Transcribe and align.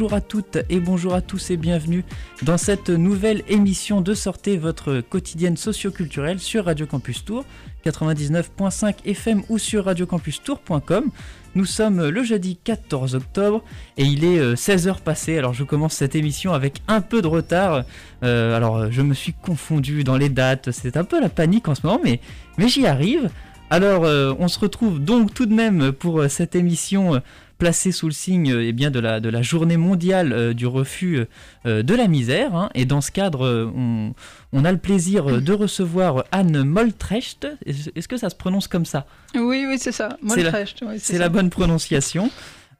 Bonjour 0.00 0.16
à 0.16 0.22
toutes 0.22 0.56
et 0.70 0.80
bonjour 0.80 1.12
à 1.12 1.20
tous 1.20 1.50
et 1.50 1.58
bienvenue 1.58 2.06
dans 2.40 2.56
cette 2.56 2.88
nouvelle 2.88 3.42
émission 3.48 4.00
de 4.00 4.14
Sortez 4.14 4.56
votre 4.56 5.02
quotidienne 5.02 5.58
socioculturelle 5.58 6.38
sur 6.38 6.64
Radio 6.64 6.86
Campus 6.86 7.22
Tour 7.22 7.44
99.5 7.84 8.94
FM 9.04 9.42
ou 9.50 9.58
sur 9.58 9.84
radiocampustour.com. 9.84 11.10
Nous 11.54 11.64
sommes 11.66 12.08
le 12.08 12.24
jeudi 12.24 12.56
14 12.64 13.14
octobre 13.14 13.62
et 13.98 14.04
il 14.04 14.24
est 14.24 14.54
16h 14.54 14.88
euh, 14.88 14.94
passé. 15.04 15.36
Alors 15.36 15.52
je 15.52 15.64
commence 15.64 15.92
cette 15.92 16.14
émission 16.14 16.54
avec 16.54 16.80
un 16.88 17.02
peu 17.02 17.20
de 17.20 17.26
retard. 17.26 17.84
Euh, 18.22 18.56
alors 18.56 18.90
je 18.90 19.02
me 19.02 19.12
suis 19.12 19.34
confondu 19.34 20.02
dans 20.02 20.16
les 20.16 20.30
dates, 20.30 20.70
c'est 20.70 20.96
un 20.96 21.04
peu 21.04 21.20
la 21.20 21.28
panique 21.28 21.68
en 21.68 21.74
ce 21.74 21.86
moment, 21.86 22.00
mais, 22.02 22.20
mais 22.56 22.68
j'y 22.68 22.86
arrive. 22.86 23.28
Alors 23.68 24.06
euh, 24.06 24.32
on 24.38 24.48
se 24.48 24.58
retrouve 24.58 24.98
donc 24.98 25.34
tout 25.34 25.44
de 25.44 25.54
même 25.54 25.92
pour 25.92 26.24
cette 26.30 26.56
émission 26.56 27.20
placé 27.60 27.92
sous 27.92 28.06
le 28.06 28.12
signe 28.12 28.56
eh 28.58 28.72
bien, 28.72 28.90
de, 28.90 28.98
la, 28.98 29.20
de 29.20 29.28
la 29.28 29.42
journée 29.42 29.76
mondiale 29.76 30.32
euh, 30.32 30.54
du 30.54 30.66
refus 30.66 31.26
euh, 31.66 31.82
de 31.84 31.94
la 31.94 32.08
misère. 32.08 32.56
Hein. 32.56 32.70
Et 32.74 32.86
dans 32.86 33.02
ce 33.02 33.12
cadre, 33.12 33.46
euh, 33.46 33.70
on, 33.76 34.14
on, 34.52 34.64
a 34.64 34.72
le 34.72 34.78
plaisir 34.78 35.40
de 35.40 35.52
recevoir 35.52 36.24
Anne 36.32 36.64
Moltrecht. 36.64 37.46
Est-ce 37.66 38.08
que 38.08 38.16
ça 38.16 38.30
se 38.30 38.34
prononce 38.34 38.66
comme 38.66 38.86
ça? 38.86 39.06
Oui, 39.34 39.66
oui, 39.68 39.76
c'est 39.78 39.92
ça. 39.92 40.16
Moltrecht. 40.22 40.82
C'est 40.98 41.18
la, 41.18 41.28
bonne 41.28 41.50
prononciation. 41.50 42.30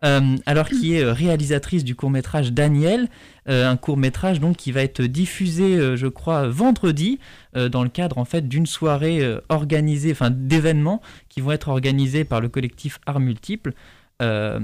alors 0.03 0.71
qui 0.71 0.95
est 0.95 1.05
réalisatrice 1.05 1.85
du 1.85 1.95
court 1.95 2.11
métrage 2.11 2.53
Daniel, 2.53 3.09
un 3.47 3.77
court 3.77 3.99
métrage 3.99 4.41
donc 4.41 4.57
qui 4.57 4.73
va 4.73 4.83
être 4.83 5.03
diffusé, 5.03 5.97
je 5.97 6.07
crois, 6.07 6.49
vendredi 6.49 7.19
dans 7.55 7.83
le 7.83 7.91
cadre 7.91 8.17
en 8.17 8.25
fait 8.25 8.49
d'une 8.49 8.65
soirée 8.65 9.21
organisée, 9.51 10.13
enfin 10.13 10.31
d'événements 10.31 11.03
qui 11.29 11.43
vont 11.43 11.53
être 11.53 11.69
organisés 11.69 12.25
par 12.25 12.41
le 12.41 12.49
collectif 12.49 12.99
Art 13.07 13.21
Multiple. 13.21 13.75
Euh, 14.21 14.61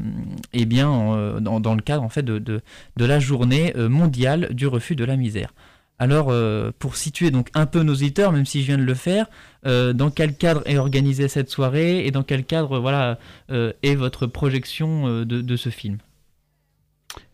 eh 0.53 0.67
bien, 0.67 0.91
euh, 1.15 1.41
dans, 1.41 1.75
le 1.75 1.81
cadre 1.81 2.03
en 2.03 2.09
fait 2.09 2.23
de, 2.23 2.61
la 2.99 3.19
journée 3.19 3.73
euh, 3.77 3.89
mondiale 3.89 4.49
du 4.53 4.67
refus 4.67 4.97
de 4.97 5.05
la 5.05 5.17
misère. 5.17 5.55
Alors, 5.99 6.31
pour 6.79 6.95
situer 6.97 7.31
donc 7.31 7.49
un 7.55 7.65
peu 7.65 7.83
nos 7.83 7.95
auditeurs, 7.95 8.31
même 8.31 8.45
si 8.45 8.61
je 8.61 8.67
viens 8.67 8.77
de 8.77 8.83
le 8.83 8.93
faire, 8.93 9.29
dans 9.65 10.11
quel 10.15 10.37
cadre 10.37 10.61
est 10.67 10.77
organisée 10.77 11.27
cette 11.27 11.49
soirée 11.49 12.05
et 12.05 12.11
dans 12.11 12.23
quel 12.23 12.45
cadre 12.45 12.79
voilà 12.79 13.19
est 13.49 13.95
votre 13.95 14.27
projection 14.27 15.25
de, 15.25 15.57
ce 15.57 15.71
film? 15.71 15.97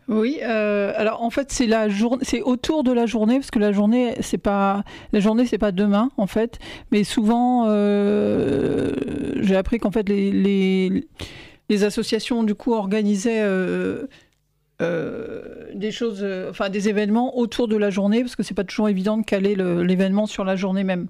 Oui, 0.07 0.41
alors 0.43 1.25
en 1.25 1.31
fait 1.31 1.51
c'est 1.51 1.67
la 1.67 1.89
journée, 1.89 2.23
c'est 2.25 2.41
autour 2.41 2.85
de 2.85 2.93
la 2.93 3.07
journée 3.07 3.41
parce 3.41 3.51
que 3.51 3.59
la 3.59 3.73
journée 3.73 4.15
c'est 4.21 4.39
pas 4.39 4.85
pas 5.13 5.73
demain 5.73 6.13
en 6.17 6.29
fait, 6.29 6.61
mais 6.93 7.03
souvent 7.03 7.67
j'ai 7.67 9.57
appris 9.57 9.81
qu'en 9.81 9.91
fait 9.91 10.09
les 10.09 11.09
les 11.73 11.85
associations 11.85 12.43
du 12.43 12.55
coup 12.55 12.75
organisaient 12.75 13.41
euh, 13.43 14.07
euh, 14.83 15.71
des 15.75 15.91
choses, 15.91 16.21
euh, 16.23 16.53
des 16.71 16.91
événements 16.91 17.39
autour 17.39 17.67
de 17.67 17.77
la 17.77 17.89
journée, 17.89 18.21
parce 18.21 18.37
que 18.37 18.43
c'est 18.43 18.53
pas 18.53 18.65
toujours 18.65 18.91
évident 18.91 19.17
de 19.17 19.25
caler 19.25 19.55
l'événement 19.55 20.27
sur 20.27 20.45
la 20.45 20.55
journée 20.55 20.85
même. 20.85 21.07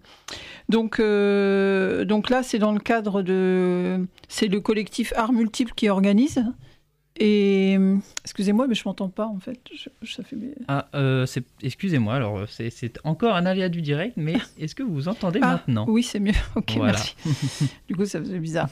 Donc, 0.68 0.98
donc 1.00 2.30
là, 2.30 2.42
c'est 2.44 2.60
dans 2.60 2.72
le 2.72 2.78
cadre 2.78 3.22
de, 3.22 4.06
c'est 4.28 4.46
le 4.46 4.60
collectif 4.60 5.12
Art 5.16 5.32
Multiple 5.32 5.72
qui 5.74 5.88
organise. 5.88 6.44
Et 7.18 7.78
excusez-moi, 8.24 8.66
mais 8.66 8.74
je 8.74 8.82
m'entends 8.86 9.10
pas 9.10 9.26
en 9.26 9.38
fait. 9.38 9.60
ça 10.04 10.22
fait... 10.22 10.36
Ah, 10.66 10.88
excusez-moi. 11.62 12.14
Alors, 12.14 12.44
c'est 12.48 12.98
encore 13.04 13.36
un 13.36 13.44
aléa 13.44 13.68
du 13.68 13.82
direct, 13.82 14.14
mais 14.16 14.36
est-ce 14.58 14.74
que 14.74 14.82
vous 14.82 14.94
vous 14.94 15.08
entendez 15.08 15.38
ah, 15.42 15.52
maintenant? 15.52 15.84
Oui, 15.88 16.02
c'est 16.02 16.20
mieux. 16.20 16.32
Ok, 16.56 16.76
merci. 16.76 17.14
du 17.88 17.96
coup, 17.96 18.06
ça 18.06 18.18
faisait 18.18 18.38
bizarre. 18.38 18.68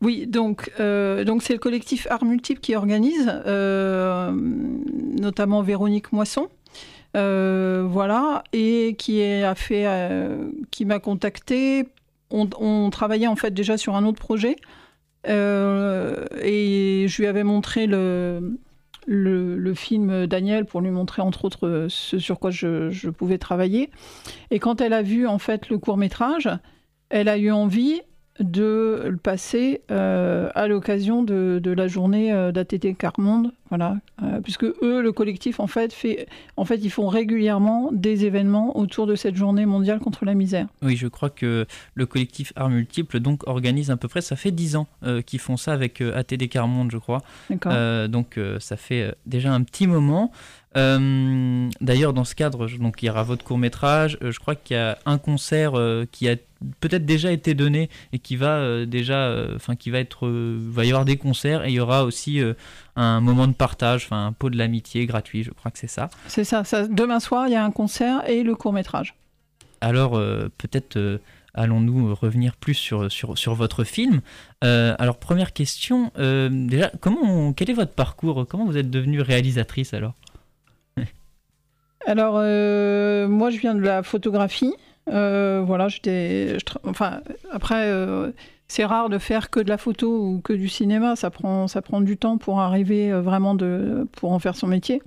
oui, 0.00 0.26
donc 0.26 0.70
donc 0.80 1.42
c'est 1.42 1.52
le 1.52 1.58
collectif 1.58 2.06
Art 2.10 2.24
Multiple 2.24 2.60
qui 2.60 2.74
organise, 2.74 3.26
notamment 5.20 5.62
Véronique 5.62 6.12
Moisson. 6.12 6.48
voilà, 7.14 8.42
et 8.54 8.96
qui 8.98 9.22
a 9.22 9.54
fait, 9.54 9.86
qui 10.70 10.86
m'a 10.86 10.98
contacté. 10.98 11.88
On, 12.30 12.48
on, 12.58 12.90
travaillait 12.90 13.28
en 13.28 13.36
fait 13.36 13.52
déjà 13.52 13.76
sur 13.76 13.94
un 13.94 14.04
autre 14.04 14.18
projet 14.18 14.56
euh, 14.56 14.74
et 15.26 17.06
je 17.08 17.16
lui 17.18 17.26
avais 17.26 17.44
montré 17.44 17.86
le, 17.86 18.58
le, 19.06 19.74
film 19.74 20.26
Daniel 20.26 20.64
pour 20.64 20.80
lui 20.80 20.90
montrer 20.90 21.22
entre 21.22 21.44
autres 21.44 21.86
ce 21.88 22.18
sur 22.18 22.38
quoi 22.38 22.50
je, 22.50 22.90
je, 22.90 23.10
pouvais 23.10 23.38
travailler. 23.38 23.90
Et 24.50 24.58
quand 24.58 24.80
elle 24.80 24.92
a 24.92 25.02
vu 25.02 25.26
en 25.26 25.38
fait 25.38 25.68
le 25.68 25.78
court 25.78 25.96
métrage, 25.96 26.48
elle 27.08 27.28
a 27.28 27.38
eu 27.38 27.50
envie 27.50 28.00
de 28.40 29.04
le 29.06 29.16
passer 29.16 29.82
euh, 29.90 30.50
à 30.54 30.68
l'occasion 30.68 31.22
de, 31.22 31.60
de, 31.62 31.70
la 31.70 31.88
journée 31.88 32.32
euh, 32.32 32.52
d'ATT 32.52 32.96
Carmonde, 32.96 33.52
voilà, 33.68 33.96
euh, 34.22 34.40
puisque 34.40 34.64
eux, 34.64 35.02
le 35.02 35.12
collectif, 35.12 35.60
en 35.60 35.66
fait, 35.66 35.92
fait, 35.92 36.28
en 36.56 36.64
fait, 36.64 36.76
ils 36.76 36.90
font 36.90 37.08
régulièrement 37.08 37.90
des 37.92 38.24
événements 38.24 38.76
autour 38.76 39.06
de 39.06 39.14
cette 39.14 39.36
journée 39.36 39.66
mondiale 39.66 39.98
contre 39.98 40.24
la 40.24 40.34
misère. 40.34 40.66
Oui, 40.82 40.96
je 40.96 41.08
crois 41.08 41.30
que 41.30 41.66
le 41.94 42.06
collectif 42.06 42.52
Art 42.56 42.70
Multiple 42.70 43.20
donc 43.20 43.46
organise 43.46 43.90
à 43.90 43.96
peu 43.96 44.08
près, 44.08 44.20
ça 44.20 44.36
fait 44.36 44.50
dix 44.50 44.76
ans 44.76 44.86
qu'ils 45.24 45.40
font 45.40 45.56
ça 45.56 45.72
avec 45.72 46.00
ATD 46.00 46.48
Carmonde, 46.48 46.90
je 46.90 46.98
crois. 46.98 47.22
donc 48.08 48.38
ça 48.60 48.76
fait 48.76 49.14
déjà 49.26 49.52
un 49.52 49.62
petit 49.62 49.86
moment. 49.86 50.30
Euh, 50.76 51.70
d'ailleurs, 51.80 52.12
dans 52.12 52.24
ce 52.24 52.34
cadre, 52.34 52.68
donc 52.78 53.02
il 53.02 53.06
y 53.06 53.10
aura 53.10 53.22
votre 53.22 53.44
court 53.44 53.58
métrage. 53.58 54.18
Euh, 54.22 54.30
je 54.30 54.38
crois 54.38 54.54
qu'il 54.54 54.76
y 54.76 54.80
a 54.80 54.98
un 55.06 55.18
concert 55.18 55.72
euh, 55.74 56.06
qui 56.10 56.28
a 56.28 56.36
peut-être 56.80 57.06
déjà 57.06 57.32
été 57.32 57.54
donné 57.54 57.88
et 58.12 58.18
qui 58.18 58.36
va 58.36 58.86
déjà, 58.86 59.34
enfin 59.54 59.76
qui 59.76 59.90
va 59.90 59.98
être, 59.98 60.26
va 60.26 60.86
y 60.86 60.88
avoir 60.88 61.04
des 61.04 61.18
concerts 61.18 61.66
et 61.66 61.68
il 61.68 61.74
y 61.74 61.80
aura 61.80 62.04
aussi 62.04 62.40
un 62.96 63.20
moment 63.20 63.46
de 63.46 63.52
partage, 63.52 64.06
enfin 64.06 64.28
un 64.28 64.32
pot 64.32 64.48
de 64.48 64.56
l'amitié 64.56 65.04
gratuit. 65.04 65.42
Je 65.42 65.50
crois 65.50 65.70
que 65.70 65.78
c'est 65.78 65.86
ça. 65.86 66.08
C'est 66.28 66.44
ça, 66.44 66.64
ça, 66.64 66.88
Demain 66.88 67.20
soir, 67.20 67.46
il 67.46 67.52
y 67.52 67.56
a 67.56 67.62
un 67.62 67.70
concert 67.70 68.26
et 68.26 68.42
le 68.42 68.54
court 68.54 68.72
métrage. 68.72 69.14
Alors 69.82 70.12
peut-être 70.56 71.20
allons-nous 71.52 72.14
revenir 72.14 72.56
plus 72.56 72.74
sur, 72.74 73.12
sur, 73.12 73.36
sur 73.36 73.54
votre 73.54 73.84
film. 73.84 74.22
alors, 74.62 75.18
première 75.18 75.52
question, 75.52 76.10
déjà, 76.16 76.90
comment, 77.00 77.52
quel 77.52 77.68
est 77.68 77.74
votre 77.74 77.92
parcours? 77.92 78.46
Comment 78.48 78.64
vous 78.64 78.78
êtes 78.78 78.90
devenue 78.90 79.20
réalisatrice 79.20 79.92
alors? 79.92 80.14
Alors, 82.06 82.36
euh, 82.38 83.26
moi, 83.26 83.50
je 83.50 83.58
viens 83.58 83.74
de 83.74 83.80
la 83.80 84.04
photographie. 84.04 84.72
Euh, 85.08 85.62
voilà, 85.66 85.88
j'étais. 85.88 86.56
Enfin, 86.84 87.20
après, 87.50 87.88
euh, 87.88 88.30
c'est 88.68 88.84
rare 88.84 89.08
de 89.08 89.18
faire 89.18 89.50
que 89.50 89.58
de 89.58 89.68
la 89.68 89.76
photo 89.76 90.08
ou 90.08 90.40
que 90.40 90.52
du 90.52 90.68
cinéma. 90.68 91.16
Ça 91.16 91.30
prend, 91.30 91.66
ça 91.66 91.82
prend 91.82 92.00
du 92.00 92.16
temps 92.16 92.38
pour 92.38 92.60
arriver 92.60 93.12
vraiment 93.12 93.56
de, 93.56 94.06
pour 94.12 94.30
en 94.30 94.38
faire 94.38 94.54
son 94.54 94.68
métier. 94.68 95.02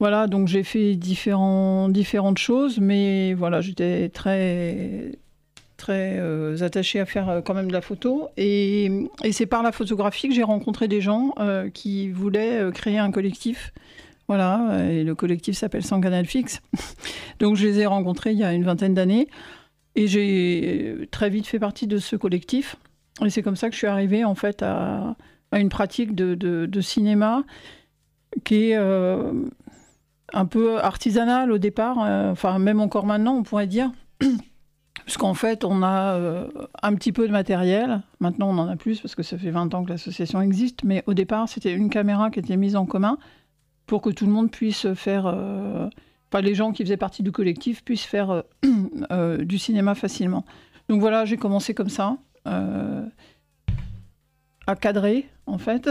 Voilà, 0.00 0.26
donc 0.26 0.48
j'ai 0.48 0.64
fait 0.64 0.96
différents, 0.96 1.88
différentes 1.88 2.38
choses, 2.38 2.80
mais 2.80 3.34
voilà, 3.34 3.60
j'étais 3.60 4.08
très 4.08 5.12
très 5.76 6.62
attachée 6.62 7.00
à 7.00 7.06
faire 7.06 7.42
quand 7.44 7.54
même 7.54 7.68
de 7.68 7.72
la 7.72 7.80
photo. 7.80 8.28
Et 8.36 9.08
c'est 9.30 9.46
par 9.46 9.62
la 9.62 9.72
photographie 9.72 10.28
que 10.28 10.34
j'ai 10.34 10.42
rencontré 10.42 10.88
des 10.88 11.00
gens 11.00 11.34
qui 11.74 12.10
voulaient 12.10 12.70
créer 12.72 12.98
un 12.98 13.10
collectif 13.10 13.72
voilà, 14.30 14.84
et 14.88 15.02
le 15.02 15.16
collectif 15.16 15.56
s'appelle 15.56 15.82
Sans 15.82 16.00
Canal 16.00 16.24
Fixe. 16.24 16.62
Donc 17.40 17.56
je 17.56 17.66
les 17.66 17.80
ai 17.80 17.86
rencontrés 17.86 18.30
il 18.30 18.38
y 18.38 18.44
a 18.44 18.52
une 18.52 18.62
vingtaine 18.62 18.94
d'années 18.94 19.26
et 19.96 20.06
j'ai 20.06 21.08
très 21.10 21.30
vite 21.30 21.48
fait 21.48 21.58
partie 21.58 21.88
de 21.88 21.98
ce 21.98 22.14
collectif. 22.14 22.76
Et 23.26 23.30
c'est 23.30 23.42
comme 23.42 23.56
ça 23.56 23.66
que 23.66 23.72
je 23.72 23.78
suis 23.78 23.88
arrivée 23.88 24.24
en 24.24 24.36
fait 24.36 24.62
à, 24.62 25.16
une 25.52 25.68
pratique 25.68 26.14
de, 26.14 26.80
cinéma 26.80 27.42
qui 28.44 28.70
est 28.70 28.76
euh, 28.76 29.32
un 30.32 30.46
peu 30.46 30.78
artisanale 30.78 31.50
au 31.50 31.58
départ, 31.58 31.96
euh, 32.00 32.30
enfin 32.30 32.60
même 32.60 32.78
encore 32.78 33.06
maintenant 33.06 33.34
on 33.34 33.42
pourrait 33.42 33.66
dire. 33.66 33.90
Parce 35.04 35.16
qu'en 35.16 35.34
fait, 35.34 35.64
on 35.64 35.82
a 35.82 36.14
euh, 36.14 36.46
un 36.84 36.94
petit 36.94 37.10
peu 37.10 37.26
de 37.26 37.32
matériel. 37.32 38.02
Maintenant, 38.20 38.48
on 38.50 38.58
en 38.58 38.68
a 38.68 38.76
plus 38.76 39.00
parce 39.00 39.16
que 39.16 39.24
ça 39.24 39.36
fait 39.38 39.50
20 39.50 39.74
ans 39.74 39.82
que 39.82 39.90
l'association 39.90 40.40
existe. 40.40 40.84
Mais 40.84 41.02
au 41.06 41.14
départ, 41.14 41.48
c'était 41.48 41.72
une 41.72 41.90
caméra 41.90 42.30
qui 42.30 42.38
était 42.38 42.56
mise 42.56 42.76
en 42.76 42.86
commun 42.86 43.18
pour 43.90 44.00
que 44.02 44.10
tout 44.10 44.24
le 44.24 44.30
monde 44.30 44.52
puisse 44.52 44.94
faire, 44.94 45.26
euh, 45.26 45.88
les 46.40 46.54
gens 46.54 46.70
qui 46.70 46.84
faisaient 46.84 46.96
partie 46.96 47.24
du 47.24 47.32
collectif 47.32 47.82
puissent 47.82 48.04
faire 48.04 48.30
euh, 48.30 48.42
euh, 49.10 49.38
du 49.38 49.58
cinéma 49.58 49.96
facilement. 49.96 50.44
Donc 50.88 51.00
voilà, 51.00 51.24
j'ai 51.24 51.36
commencé 51.36 51.74
comme 51.74 51.88
ça, 51.88 52.16
à 52.44 53.10
cadrer 54.80 55.28
en 55.46 55.58
fait. 55.58 55.90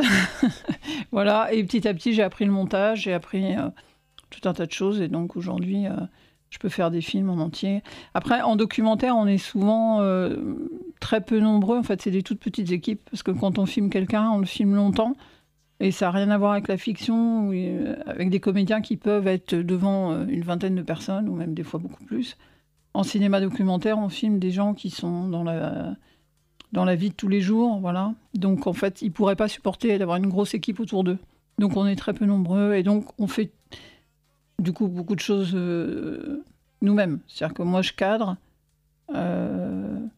voilà, 1.12 1.52
et 1.52 1.62
petit 1.66 1.86
à 1.90 1.94
petit 1.94 2.14
j'ai 2.14 2.24
appris 2.24 2.46
le 2.46 2.52
montage, 2.52 3.02
j'ai 3.02 3.12
appris 3.12 3.56
tout 4.30 4.48
un 4.48 4.54
tas 4.54 4.66
de 4.66 4.72
choses, 4.72 5.02
et 5.02 5.10
donc 5.10 5.36
aujourd'hui 5.36 5.84
je 6.52 6.58
peux 6.58 6.70
faire 6.70 6.92
des 6.92 7.02
films 7.02 7.30
en 7.30 7.40
entier. 7.40 7.84
Après, 8.14 8.40
en 8.40 8.56
documentaire, 8.56 9.18
on 9.18 9.28
est 9.28 9.38
souvent 9.38 10.02
très 11.02 11.20
peu 11.20 11.42
nombreux. 11.42 11.80
En 11.80 11.84
fait, 11.84 12.02
c'est 12.02 12.12
des 12.12 12.24
toutes 12.24 12.40
petites 12.40 12.72
équipes 12.72 13.02
parce 13.12 13.24
que 13.24 13.32
quand 13.32 13.60
on 13.60 13.66
filme 13.66 13.90
quelqu'un, 13.90 14.30
on 14.30 14.38
le 14.38 14.46
filme 14.46 14.76
longtemps. 14.76 15.16
Et 15.80 15.92
ça 15.92 16.08
n'a 16.08 16.12
rien 16.12 16.30
à 16.30 16.38
voir 16.38 16.54
avec 16.54 16.68
la 16.68 16.78
fiction, 16.78 17.52
euh, 17.54 17.96
avec 18.06 18.30
des 18.30 18.40
comédiens 18.40 18.82
qui 18.82 18.98
peuvent 18.98 19.28
être 19.28 19.56
devant 19.56 20.12
euh, 20.12 20.26
une 20.28 20.44
vingtaine 20.44 20.76
de 20.76 20.82
personnes, 20.82 21.30
ou 21.30 21.36
même 21.36 21.54
des 21.54 21.64
fois 21.64 21.80
beaucoup 21.80 22.04
plus. 22.04 22.38
En 22.94 23.04
cinéma 23.04 23.40
documentaire, 23.40 23.98
on 23.98 24.10
filme 24.10 24.40
des 24.40 24.52
gens 24.52 24.74
qui 24.74 24.90
sont 24.90 25.30
dans 25.30 25.44
la, 25.44 25.96
dans 26.74 26.84
la 26.84 26.96
vie 26.96 27.12
de 27.12 27.16
tous 27.16 27.30
les 27.30 27.40
jours, 27.40 27.80
voilà. 27.80 28.14
Donc 28.34 28.68
en 28.68 28.74
fait, 28.74 29.02
ils 29.02 29.12
pourraient 29.12 29.38
pas 29.38 29.48
supporter 29.48 29.98
d'avoir 29.98 30.18
une 30.18 30.28
grosse 30.28 30.54
équipe 30.54 30.82
autour 30.82 31.06
d'eux. 31.06 31.20
Donc 31.60 31.78
on 31.78 31.86
est 31.86 31.96
très 31.96 32.14
peu 32.14 32.26
nombreux 32.26 32.74
et 32.74 32.84
donc 32.84 33.06
on 33.18 33.28
fait 33.28 33.52
du 34.60 34.74
coup 34.74 34.88
beaucoup 34.88 35.16
de 35.16 35.22
choses 35.22 35.52
euh, 35.54 36.44
nous-mêmes. 36.82 37.20
C'est-à-dire 37.28 37.54
que 37.54 37.64
moi 37.64 37.82
je 37.82 37.94
cadre, 37.94 38.36
voilà, 39.08 40.10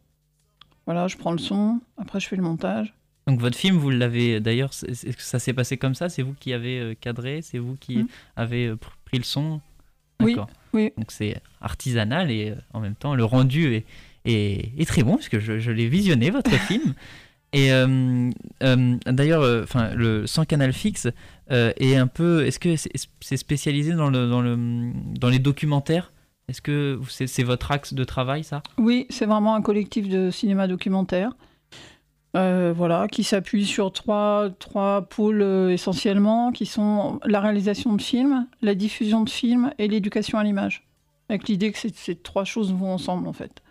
je 1.08 1.18
prends 1.18 1.31
le 1.31 1.38
son, 1.38 1.80
après 1.98 2.19
je 2.19 2.28
fais 2.28 2.36
le 2.36 2.44
montage. 2.44 2.96
Donc 3.28 3.40
votre 3.40 3.58
film, 3.58 3.78
vous 3.78 3.90
l'avez 3.90 4.40
d'ailleurs, 4.40 4.72
ça 4.74 5.40
s'est 5.40 5.54
passé 5.54 5.78
comme 5.78 5.96
ça 5.96 6.10
C'est 6.10 6.24
vous 6.24 6.34
qui 6.40 6.54
avez 6.54 6.80
euh, 6.80 6.94
cadré 7.00 7.42
C'est 7.42 7.60
vous 7.60 7.76
qui 7.76 7.98
hmm. 8.00 8.08
avez 8.36 8.74
pris 9.06 9.18
le 9.18 9.24
son? 9.24 9.62
Oui, 10.22 10.38
oui. 10.74 10.92
Donc 10.98 11.12
c'est 11.12 11.42
artisanal 11.62 12.30
et 12.30 12.54
en 12.74 12.80
même 12.80 12.96
temps 12.96 13.16
le 13.16 13.26
rendu 13.26 13.74
est, 13.74 13.86
est, 14.26 14.88
très 14.88 15.02
bon 15.02 15.16
puisque 15.16 15.40
je, 15.40 15.58
je 15.58 15.72
l'ai 15.72 15.88
visionné 15.88 16.30
votre 16.30 16.52
film. 16.68 16.94
Et 17.54 17.74
euh, 17.74 18.30
euh, 18.64 18.98
d'ailleurs, 19.06 19.42
euh, 19.42 19.64
enfin, 19.64 19.94
le 19.94 20.26
sans 20.26 20.46
canal 20.46 20.72
fixe 20.72 21.08
est 21.50 21.96
un 21.96 22.08
peu. 22.08 22.46
Est-ce 22.46 22.60
que 22.60 22.76
c'est 23.20 23.38
spécialisé 23.38 23.92
dans 23.92 24.10
le 24.10 24.30
dans 24.30 24.42
le 24.42 24.58
dans 25.20 25.28
les 25.28 25.40
documentaires? 25.40 26.14
Est-ce 26.48 26.62
que 26.62 27.00
c'est 27.10 27.44
votre 27.44 27.72
axe 27.72 27.94
de 27.94 28.04
travail, 28.04 28.44
ça? 28.44 28.64
Oui, 28.78 29.06
c'est 29.10 29.26
vraiment 29.26 29.56
un 29.56 29.62
collectif 29.62 30.08
de 30.08 30.32
cinéma 30.32 30.68
documentaire. 30.68 31.34
Voilà, 32.33 33.07
qui 33.10 33.24
s'appuie 33.24 33.66
sur 33.66 33.92
trois, 33.92 34.50
trois 34.60 35.04
pôles 35.04 35.44
essentiellement, 35.72 36.51
qui 36.51 36.66
sont 36.66 37.19
la 37.25 37.39
réalisation 37.39 37.94
de 37.94 38.01
films, 38.01 38.48
la 38.62 38.75
diffusion 38.75 39.24
de 39.24 39.30
films 39.30 39.74
et 39.78 39.88
l'éducation 39.88 40.38
à 40.38 40.44
l'image. 40.44 40.88
Avec 41.30 41.48
l'idée 41.48 41.72
que 41.72 41.78
ces 41.78 42.16
trois 42.16 42.44
choses 42.44 42.74
vont 42.74 42.94
ensemble, 42.94 43.28
en 43.28 43.33
fait. 43.33 43.62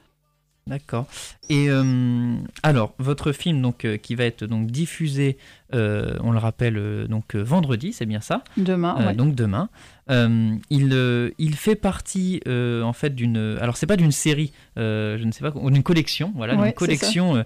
D'accord. 0.66 1.06
Et 1.48 1.68
euh, 1.68 2.36
alors, 2.62 2.94
votre 2.98 3.32
film 3.32 3.60
donc 3.60 3.84
euh, 3.84 3.96
qui 3.96 4.14
va 4.14 4.24
être 4.24 4.44
donc 4.44 4.70
diffusé, 4.70 5.36
euh, 5.74 6.14
on 6.20 6.30
le 6.30 6.38
rappelle 6.38 7.06
donc 7.08 7.34
vendredi, 7.34 7.92
c'est 7.92 8.06
bien 8.06 8.20
ça? 8.20 8.44
Demain. 8.56 9.12
Donc 9.14 9.34
demain. 9.34 9.68
il, 10.08 11.32
il 11.38 11.54
fait 11.56 11.76
partie 11.76 12.40
en 12.46 12.92
fait 12.92 13.14
d'une. 13.14 13.58
Alors 13.60 13.76
c'est 13.76 13.86
pas 13.86 13.96
d'une 13.96 14.12
série, 14.12 14.52
je 14.76 15.24
ne 15.24 15.32
sais 15.32 15.40
pas, 15.40 15.50
d'une 15.50 15.82
collection, 15.82 16.32
voilà, 16.36 16.54
une 16.54 16.72
collection 16.72 17.44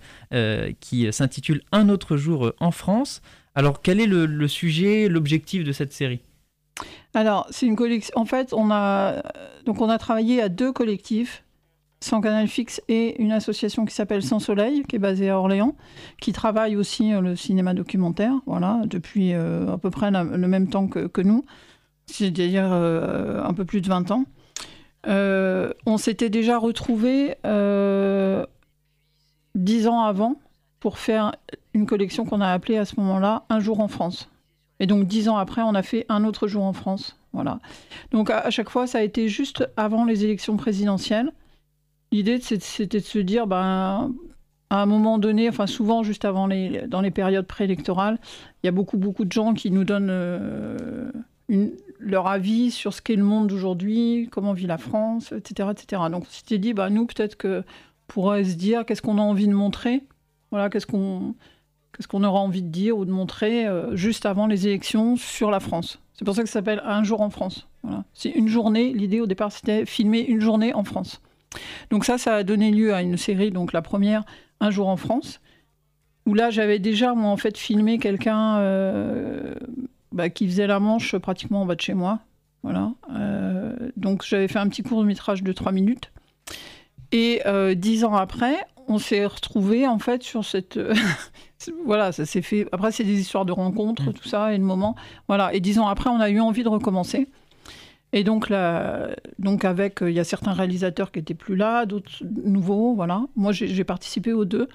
qui 0.81 1.13
s'intitule 1.13 1.63
Un 1.73 1.89
autre 1.89 2.17
jour 2.17 2.53
en 2.61 2.71
France. 2.73 3.23
Alors 3.55 3.81
quel 3.81 4.01
est 4.01 4.07
le, 4.07 4.27
le 4.27 4.49
sujet, 4.49 5.09
l'objectif 5.09 5.65
de 5.65 5.73
cette 5.73 5.93
série? 5.93 6.21
Alors, 7.15 7.47
c'est 7.51 7.67
une 7.67 7.77
collection. 7.77 8.13
En 8.17 8.25
fait, 8.25 8.53
on 8.53 8.71
a 8.73 9.23
donc 9.65 9.81
on 9.81 9.89
a 9.89 9.99
travaillé 9.99 10.43
à 10.43 10.49
deux 10.49 10.73
collectifs 10.73 11.45
sans 12.05 12.21
canal 12.21 12.47
fixe 12.49 12.83
et 12.89 13.21
une 13.21 13.33
association 13.33 13.87
qui 13.87 13.95
s'appelle 13.95 14.23
Sans 14.23 14.39
Soleil, 14.39 14.83
qui 14.87 14.97
est 14.97 14.99
basée 14.99 15.31
à 15.31 15.39
Orléans, 15.39 15.75
qui 16.21 16.33
travaille 16.33 16.77
aussi 16.77 17.15
euh, 17.15 17.23
le 17.23 17.35
cinéma 17.35 17.73
documentaire, 17.73 18.35
voilà, 18.47 18.83
depuis 18.85 19.33
euh, 19.33 19.73
à 19.73 19.79
peu 19.79 19.91
près 19.91 20.11
le 20.11 20.47
même 20.47 20.69
temps 20.69 20.87
que, 20.87 21.23
nous, 21.23 21.45
c'est-à-dire 22.07 22.69
euh, 22.71 23.43
un 23.43 23.55
peu 23.55 23.65
plus 23.65 23.81
de 23.81 23.89
20 23.89 24.11
ans. 24.11 24.25
on 25.07 25.97
s'était 25.97 26.29
déjà 26.29 26.59
retrouvés 26.59 27.37
dix 29.55 29.87
ans 29.89 30.01
avant 30.03 30.37
pour 30.81 30.99
faire 30.99 31.33
une 31.73 31.87
collection 31.87 32.27
qu'on 32.27 32.43
a 32.43 32.49
appelée 32.49 32.77
à 32.77 32.85
ce 32.85 33.01
moment-là 33.01 33.45
Un 33.49 33.61
jour 33.61 33.81
en 33.81 33.89
France. 33.89 34.29
Et 34.79 34.87
donc 34.87 35.07
dix 35.07 35.31
ans 35.31 35.39
après, 35.39 35.63
on 35.63 35.75
a 35.75 35.83
fait 35.83 36.05
un 36.11 36.25
autre 36.25 36.49
jour 36.49 36.65
en 36.65 36.75
France. 36.75 37.17
Voilà. 37.33 37.61
Donc 38.11 38.29
à 38.29 38.51
chaque 38.51 38.69
fois, 38.69 38.87
ça 38.87 38.99
a 38.99 39.03
été 39.03 39.29
juste 39.29 39.67
avant 39.79 40.05
les 40.05 40.25
élections 40.25 40.59
présidentielles. 40.59 41.33
L'idée, 42.13 42.39
c'était 42.41 43.01
de 43.01 43.05
se 43.05 43.19
dire, 43.19 43.47
ben, 43.47 44.15
à 44.71 44.83
un 44.83 44.87
moment 44.87 45.19
donné, 45.19 45.49
enfin 45.49 45.67
souvent 45.67 46.03
juste 46.03 46.25
avant 46.25 46.47
les, 46.47 46.87
dans 46.87 47.01
les 47.01 47.11
périodes 47.11 47.47
préélectorales, 47.47 48.19
il 48.63 48.67
y 48.67 48.69
a 48.69 48.73
beaucoup, 48.73 48.97
beaucoup 48.97 49.25
de 49.25 49.33
gens 49.33 49.55
qui 49.55 49.71
nous 49.71 49.85
donnent 49.85 50.11
euh, 50.11 51.11
leur 51.99 52.27
avis 52.27 52.71
sur 52.71 52.93
ce 52.93 53.03
qu'est 53.03 53.17
le 53.17 53.25
monde 53.25 53.49
d'aujourd'hui, 53.49 54.29
comment 54.31 54.53
vit 54.53 54.67
la 54.67 54.79
France, 54.79 55.33
etc. 55.33 55.71
etc. 55.73 56.03
Donc 56.11 56.25
on 56.27 56.31
s'était 56.31 56.59
dit, 56.59 56.73
ben, 56.75 56.91
nous, 56.91 57.07
peut-être 57.07 57.37
que 57.37 57.63
pourrait 58.07 58.45
se 58.45 58.55
dire, 58.55 58.85
qu'est-ce 58.85 59.03
qu'on 59.03 59.19
a 59.19 59.23
envie 59.23 59.49
de 59.49 59.55
montrer? 59.55 60.03
Voilà, 60.51 60.71
qu'est-ce 60.71 60.87
qu'on 60.87 61.35
qu'est-ce 61.97 62.15
aura 62.17 62.41
envie 62.41 62.63
de 62.63 62.69
dire 62.69 62.99
ou 62.99 63.05
de 63.05 63.11
montrer 63.11 63.67
euh, 63.67 63.95
juste 63.97 64.27
avant 64.27 64.47
les 64.47 64.67
élections 64.67 65.17
sur 65.17 65.51
la 65.51 65.61
France? 65.61 66.01
C'est 66.15 66.25
pour 66.25 66.35
ça 66.35 66.43
que 66.43 66.49
ça 66.49 66.55
s'appelle 66.55 66.83
Un 66.85 67.03
jour 67.05 67.21
en 67.21 67.31
France. 67.31 67.69
C'est 68.15 68.31
une 68.31 68.49
journée, 68.49 68.95
l'idée 68.95 69.21
au 69.21 69.27
départ 69.27 69.53
c'était 69.53 69.85
filmer 69.85 70.21
une 70.21 70.41
journée 70.41 70.73
en 70.73 70.85
France. 70.85 71.21
Donc 71.91 72.05
ça, 72.05 72.19
ça 72.19 72.37
a 72.37 72.43
donné 72.43 72.71
lieu 72.71 72.95
à 72.95 73.03
une 73.03 73.17
série, 73.17 73.51
donc 73.51 73.73
la 73.73 73.83
première, 73.83 74.25
Un 74.61 74.71
jour 74.71 74.89
en 74.89 74.97
France, 74.97 75.41
où 76.27 76.35
là 76.35 76.51
j'avais 76.51 76.79
déjà, 76.79 77.15
moi, 77.15 77.31
en 77.31 77.37
fait, 77.37 77.59
filmé 77.59 77.99
quelqu'un 77.99 78.59
euh, 78.59 79.55
bah, 80.13 80.31
qui 80.31 80.47
faisait 80.47 80.67
la 80.67 80.81
manche 80.81 81.17
pratiquement 81.17 81.63
en 81.63 81.67
bas 81.67 81.75
de 81.75 81.81
chez 81.81 81.95
moi. 81.95 82.21
Voilà. 82.63 82.93
Euh, 83.15 83.75
donc 83.97 84.25
j'avais 84.25 84.49
fait 84.49 84.59
un 84.59 84.69
petit 84.69 84.83
court 84.83 85.05
métrage 85.05 85.43
de 85.43 85.53
3 85.53 85.73
minutes. 85.73 86.11
Et 87.13 87.43
euh, 87.47 87.75
dix 87.75 88.05
ans 88.05 88.15
après, 88.15 88.57
on 88.89 88.99
s'est 88.99 89.25
retrouvé 89.25 89.87
en 89.87 89.99
fait 89.99 90.23
sur 90.23 90.45
cette. 90.45 90.81
voilà, 91.85 92.11
ça 92.11 92.25
s'est 92.27 92.43
fait. 92.43 92.67
Après, 92.73 92.91
c'est 92.91 93.05
des 93.05 93.21
histoires 93.21 93.45
de 93.45 93.53
rencontres, 93.53 94.11
mm. 94.11 94.15
tout 94.15 94.29
ça, 94.29 94.53
et 94.55 94.59
le 94.59 94.65
moment. 94.65 94.97
Voilà. 95.29 95.53
Et 95.55 95.61
dix 95.61 95.79
ans 95.79 95.87
après, 95.87 96.11
on 96.11 96.21
a 96.21 96.31
eu 96.31 96.41
envie 96.41 96.65
de 96.65 96.69
recommencer. 96.69 97.29
Et 98.15 98.23
donc, 98.23 98.49
là, 98.49 99.09
donc 99.41 99.65
avec, 99.65 100.01
euh, 100.01 100.09
il 100.09 100.15
y 100.15 100.21
a 100.21 100.25
certains 100.25 100.53
réalisateurs 100.53 101.11
qui 101.11 101.19
étaient 101.19 101.35
plus 101.35 101.57
là, 101.57 101.85
d'autres 101.85 102.23
nouveaux, 102.23 102.95
voilà. 102.95 103.25
Moi, 103.35 103.51
j'ai 103.51 103.83
participé 103.83 104.33
aux 104.33 104.45
deux. 104.45 104.69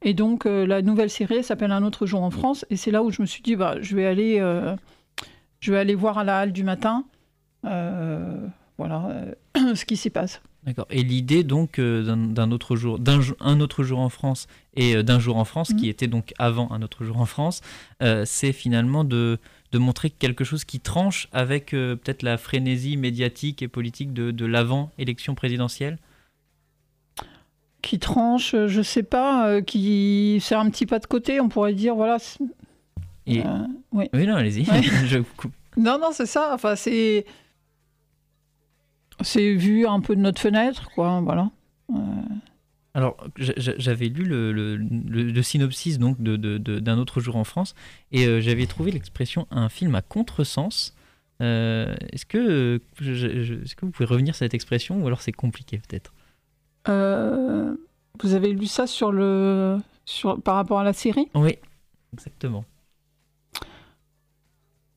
Et 0.00 0.14
donc, 0.14 0.46
euh, 0.46 0.66
la 0.66 0.80
nouvelle 0.80 1.10
série 1.10 1.44
s'appelle 1.44 1.70
Un 1.70 1.84
autre 1.84 2.06
jour 2.06 2.22
en 2.22 2.30
France. 2.30 2.64
Et 2.70 2.76
c'est 2.76 2.90
là 2.90 3.02
où 3.02 3.10
je 3.10 3.20
me 3.20 3.26
suis 3.26 3.42
dit, 3.42 3.56
bah, 3.56 3.74
je 3.82 3.94
vais 3.94 4.06
aller, 4.06 4.40
euh, 4.40 4.74
je 5.60 5.70
vais 5.70 5.78
aller 5.78 5.94
voir 5.94 6.16
à 6.16 6.24
la 6.24 6.38
halle 6.38 6.52
du 6.52 6.64
matin, 6.64 7.04
voilà, 7.62 9.26
ce 9.74 9.84
qui 9.84 9.98
s'y 9.98 10.08
passe. 10.08 10.40
D'accord. 10.64 10.86
Et 10.88 11.02
l'idée 11.02 11.44
donc 11.44 11.80
d'un 11.80 12.50
autre 12.52 12.74
jour, 12.74 12.98
d'un 12.98 13.20
un 13.40 13.60
autre 13.60 13.82
jour 13.82 13.98
en 13.98 14.08
France 14.08 14.46
et 14.74 15.02
d'un 15.02 15.18
jour 15.18 15.36
en 15.36 15.44
France, 15.44 15.72
qui 15.74 15.86
mmh. 15.86 15.90
était 15.90 16.06
donc 16.06 16.32
avant 16.38 16.70
un 16.72 16.82
autre 16.82 17.04
jour 17.04 17.20
en 17.20 17.26
France, 17.26 17.60
c'est 18.24 18.52
finalement 18.52 19.04
de 19.04 19.38
de 19.72 19.78
montrer 19.78 20.10
quelque 20.10 20.44
chose 20.44 20.64
qui 20.64 20.80
tranche 20.80 21.28
avec 21.32 21.74
euh, 21.74 21.96
peut-être 21.96 22.22
la 22.22 22.38
frénésie 22.38 22.96
médiatique 22.96 23.62
et 23.62 23.68
politique 23.68 24.12
de, 24.12 24.46
l'avant-élection 24.46 25.34
présidentielle? 25.34 25.98
Qui 27.82 27.98
tranche, 27.98 28.54
euh, 28.54 28.68
je 28.68 28.82
sais 28.82 29.02
pas, 29.02 29.48
euh, 29.48 29.60
qui 29.60 30.38
fait 30.40 30.54
un 30.54 30.68
petit 30.70 30.86
pas 30.86 30.98
de 30.98 31.06
côté, 31.06 31.40
on 31.40 31.48
pourrait 31.48 31.74
dire, 31.74 31.94
voilà. 31.94 32.16
oui. 33.26 33.42
non, 34.26 34.36
allez-y. 34.36 34.66
Non, 35.76 35.96
non, 36.00 36.08
c'est 36.12 36.26
ça. 36.26 36.50
Enfin, 36.54 36.74
c'est. 36.74 37.24
C'est 39.20 39.54
vu 39.54 39.86
un 39.86 40.00
peu 40.00 40.16
de 40.16 40.20
notre 40.20 40.40
fenêtre, 40.40 40.90
quoi, 40.94 41.20
voilà. 41.20 41.50
Alors, 42.98 43.16
j'avais 43.36 44.08
lu 44.08 44.24
le, 44.24 45.42
synopsis 45.42 46.00
donc 46.00 46.20
d'un 46.20 46.98
autre 46.98 47.20
jour 47.20 47.36
en 47.36 47.44
France 47.44 47.76
et 48.10 48.26
euh, 48.26 48.40
j'avais 48.40 48.66
trouvé 48.66 48.90
l'expression 48.90 49.46
un 49.52 49.68
film 49.68 49.94
à 49.94 50.02
contresens. 50.02 50.96
Euh, 51.40 51.94
est-ce 52.12 52.26
que, 52.26 52.82
est 53.00 53.74
que 53.76 53.86
vous 53.86 53.92
pouvez 53.92 54.04
revenir 54.04 54.34
sur 54.34 54.40
cette 54.40 54.54
expression 54.54 55.00
ou 55.00 55.06
alors 55.06 55.22
c'est 55.22 55.30
compliqué 55.30 55.78
peut-être? 55.78 56.12
Euh, 56.88 57.72
Vous 58.20 58.34
avez 58.34 58.52
lu 58.52 58.66
ça 58.66 58.88
sur 58.88 59.12
le, 59.12 59.78
sur, 60.04 60.42
par 60.42 60.56
rapport 60.56 60.80
à 60.80 60.84
la 60.84 60.92
série? 60.92 61.28
Oui, 61.36 61.56
exactement. 62.12 62.64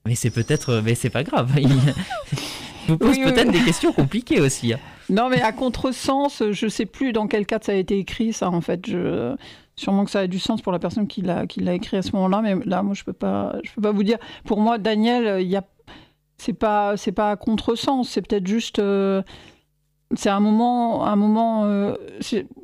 Mais 0.08 0.16
c'est 0.16 0.32
peut-être, 0.32 0.82
mais 0.84 0.96
c'est 0.96 1.12
pas 1.12 1.24
grave. 1.24 1.52
Vous 2.92 2.98
pose 2.98 3.18
peut-être 3.18 3.52
des 3.52 3.64
questions 3.64 3.94
compliquées 3.94 4.42
aussi. 4.42 4.74
Hein. 4.74 4.80
Non, 5.10 5.30
mais 5.30 5.42
à 5.42 5.52
contresens, 5.52 6.44
je 6.52 6.68
sais 6.68 6.86
plus 6.86 7.14
dans 7.14 7.28
quel 7.28 7.46
cadre 7.46 7.66
ça 7.66 7.72
a 7.72 7.76
été 7.76 7.98
écrit, 7.98 8.34
ça, 8.34 8.50
en 8.50 8.62
fait. 8.62 8.86
Je... 8.88 9.36
Sûrement 9.76 10.06
que 10.06 10.12
ça 10.12 10.20
a 10.20 10.28
du 10.28 10.38
sens 10.38 10.62
pour 10.62 10.72
la 10.72 10.80
personne 10.80 11.08
qui 11.08 11.22
l'a, 11.22 11.48
qui 11.48 11.62
l'a 11.62 11.74
écrit 11.74 11.98
à 11.98 12.02
ce 12.02 12.12
moment-là, 12.12 12.42
mais 12.42 12.56
là, 12.66 12.84
moi, 12.84 12.94
je 12.94 13.04
peux 13.04 13.14
pas, 13.14 13.56
je 13.64 13.72
peux 13.74 13.82
pas 13.82 13.92
vous 13.92 14.04
dire. 14.04 14.18
Pour 14.46 14.60
moi, 14.60 14.78
Daniel, 14.78 15.42
il 15.42 15.48
y 15.48 15.56
a, 15.56 15.64
c'est 16.38 16.54
pas, 16.54 16.98
c'est 16.98 17.14
pas 17.14 17.32
à 17.32 17.36
contresens, 17.36 18.10
c'est 18.10 18.22
peut-être 18.22 18.46
juste, 18.46 18.80
euh, 18.80 19.24
c'est 20.14 20.30
un 20.30 20.40
moment, 20.40 21.06
un 21.06 21.16
moment 21.16 21.66
euh, 21.66 21.96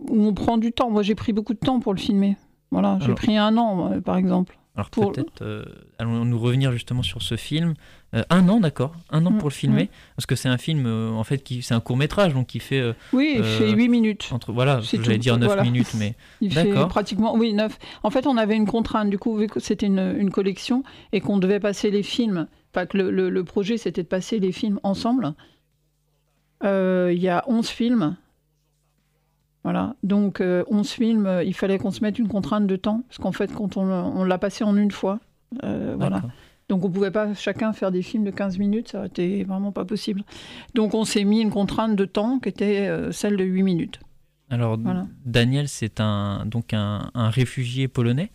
où 0.09 0.25
on 0.25 0.33
prend 0.33 0.57
du 0.57 0.73
temps. 0.73 0.91
Moi, 0.91 1.01
j'ai 1.01 1.15
pris 1.15 1.33
beaucoup 1.33 1.53
de 1.53 1.59
temps 1.59 1.79
pour 1.79 1.93
le 1.93 1.99
filmer. 1.99 2.37
Voilà, 2.71 2.99
j'ai 3.01 3.13
pris 3.13 3.37
un 3.37 3.55
an, 3.57 4.01
par 4.01 4.17
exemple. 4.17 4.57
Alors 4.77 4.91
peut-être, 4.91 5.41
euh, 5.41 5.65
allons-nous 5.97 6.37
revenir 6.37 6.71
justement 6.71 7.01
sur 7.01 7.23
ce 7.23 7.35
film. 7.35 7.73
Euh, 8.13 8.21
un 8.29 8.47
an, 8.47 8.59
d'accord, 8.59 8.93
un 9.09 9.25
an 9.25 9.31
mm, 9.31 9.37
pour 9.39 9.49
le 9.49 9.53
filmer, 9.53 9.89
parce 10.15 10.27
que 10.27 10.35
c'est 10.35 10.49
un 10.49 10.59
film, 10.59 10.85
euh, 10.85 11.09
en 11.09 11.23
fait, 11.23 11.39
qui 11.39 11.63
c'est 11.63 11.73
un 11.73 11.79
court 11.79 11.97
métrage, 11.97 12.35
donc 12.35 12.45
qui 12.45 12.59
fait. 12.59 12.93
oui, 13.11 13.33
il 13.37 13.43
fait 13.43 13.71
8 13.71 13.89
minutes. 13.89 14.29
Entre, 14.31 14.51
voilà, 14.51 14.79
j'allais 14.81 15.17
dire 15.17 15.39
9 15.39 15.63
minutes, 15.63 15.95
mais. 15.97 16.13
Il 16.41 16.53
fait 16.53 16.71
pratiquement, 16.87 17.35
oui, 17.35 17.53
9. 17.53 17.75
En 18.03 18.11
fait, 18.11 18.27
on 18.27 18.37
avait 18.37 18.55
une 18.55 18.67
contrainte, 18.67 19.09
du 19.09 19.17
coup, 19.17 19.35
vu 19.35 19.47
que 19.47 19.59
c'était 19.59 19.87
une, 19.87 20.15
une, 20.19 20.29
collection 20.29 20.83
et 21.11 21.21
qu'on 21.21 21.39
devait 21.39 21.59
passer 21.59 21.89
les 21.89 22.03
films, 22.03 22.47
pas 22.71 22.85
que 22.85 22.97
le, 22.97 23.29
le, 23.31 23.43
projet 23.43 23.77
c'était 23.77 24.03
de 24.03 24.07
passer 24.07 24.39
les 24.39 24.51
films 24.51 24.79
ensemble. 24.83 25.33
Il 26.63 27.17
y 27.19 27.29
a 27.29 27.43
11 27.47 27.67
films. 27.67 28.15
Voilà. 29.67 29.95
Donc, 30.03 30.41
11 30.41 30.89
films, 30.89 31.41
il 31.45 31.53
fallait 31.53 31.77
qu'on 31.77 31.91
se 31.91 32.01
mette 32.01 32.19
une 32.19 32.27
contrainte 32.27 32.67
de 32.67 32.75
temps, 32.75 33.03
parce 33.07 33.17
qu'en 33.17 33.31
fait, 33.31 33.53
quand 33.53 33.77
on, 33.77 33.89
on 33.89 34.23
l'a 34.23 34.37
passé 34.37 34.63
en 34.63 34.77
une 34.77 34.91
fois, 34.91 35.19
voilà. 35.61 36.23
Donc 36.69 36.83
on 36.83 36.91
pouvait 36.91 37.11
pas 37.11 37.33
chacun 37.33 37.71
faire 37.71 37.91
des 37.91 38.01
films 38.01 38.25
de 38.25 38.31
15 38.31 38.57
minutes, 38.57 38.89
ça 38.89 39.05
été 39.05 39.45
vraiment 39.45 39.71
pas 39.71 39.85
possible. 39.85 40.23
Donc 40.75 40.93
on 40.93 41.05
s'est 41.05 41.23
mis 41.23 41.39
une 41.39 41.49
contrainte 41.49 41.95
de 41.95 42.03
temps 42.03 42.39
qui 42.39 42.49
était 42.49 42.91
celle 43.13 43.37
de 43.37 43.43
8 43.45 43.63
minutes. 43.63 43.99
Alors 44.49 44.77
Daniel, 45.25 45.67
c'est 45.67 45.99
un, 45.99 46.45
donc 46.45 46.73
un, 46.73 47.09
réfugié 47.15 47.87
polonais. 47.87 48.31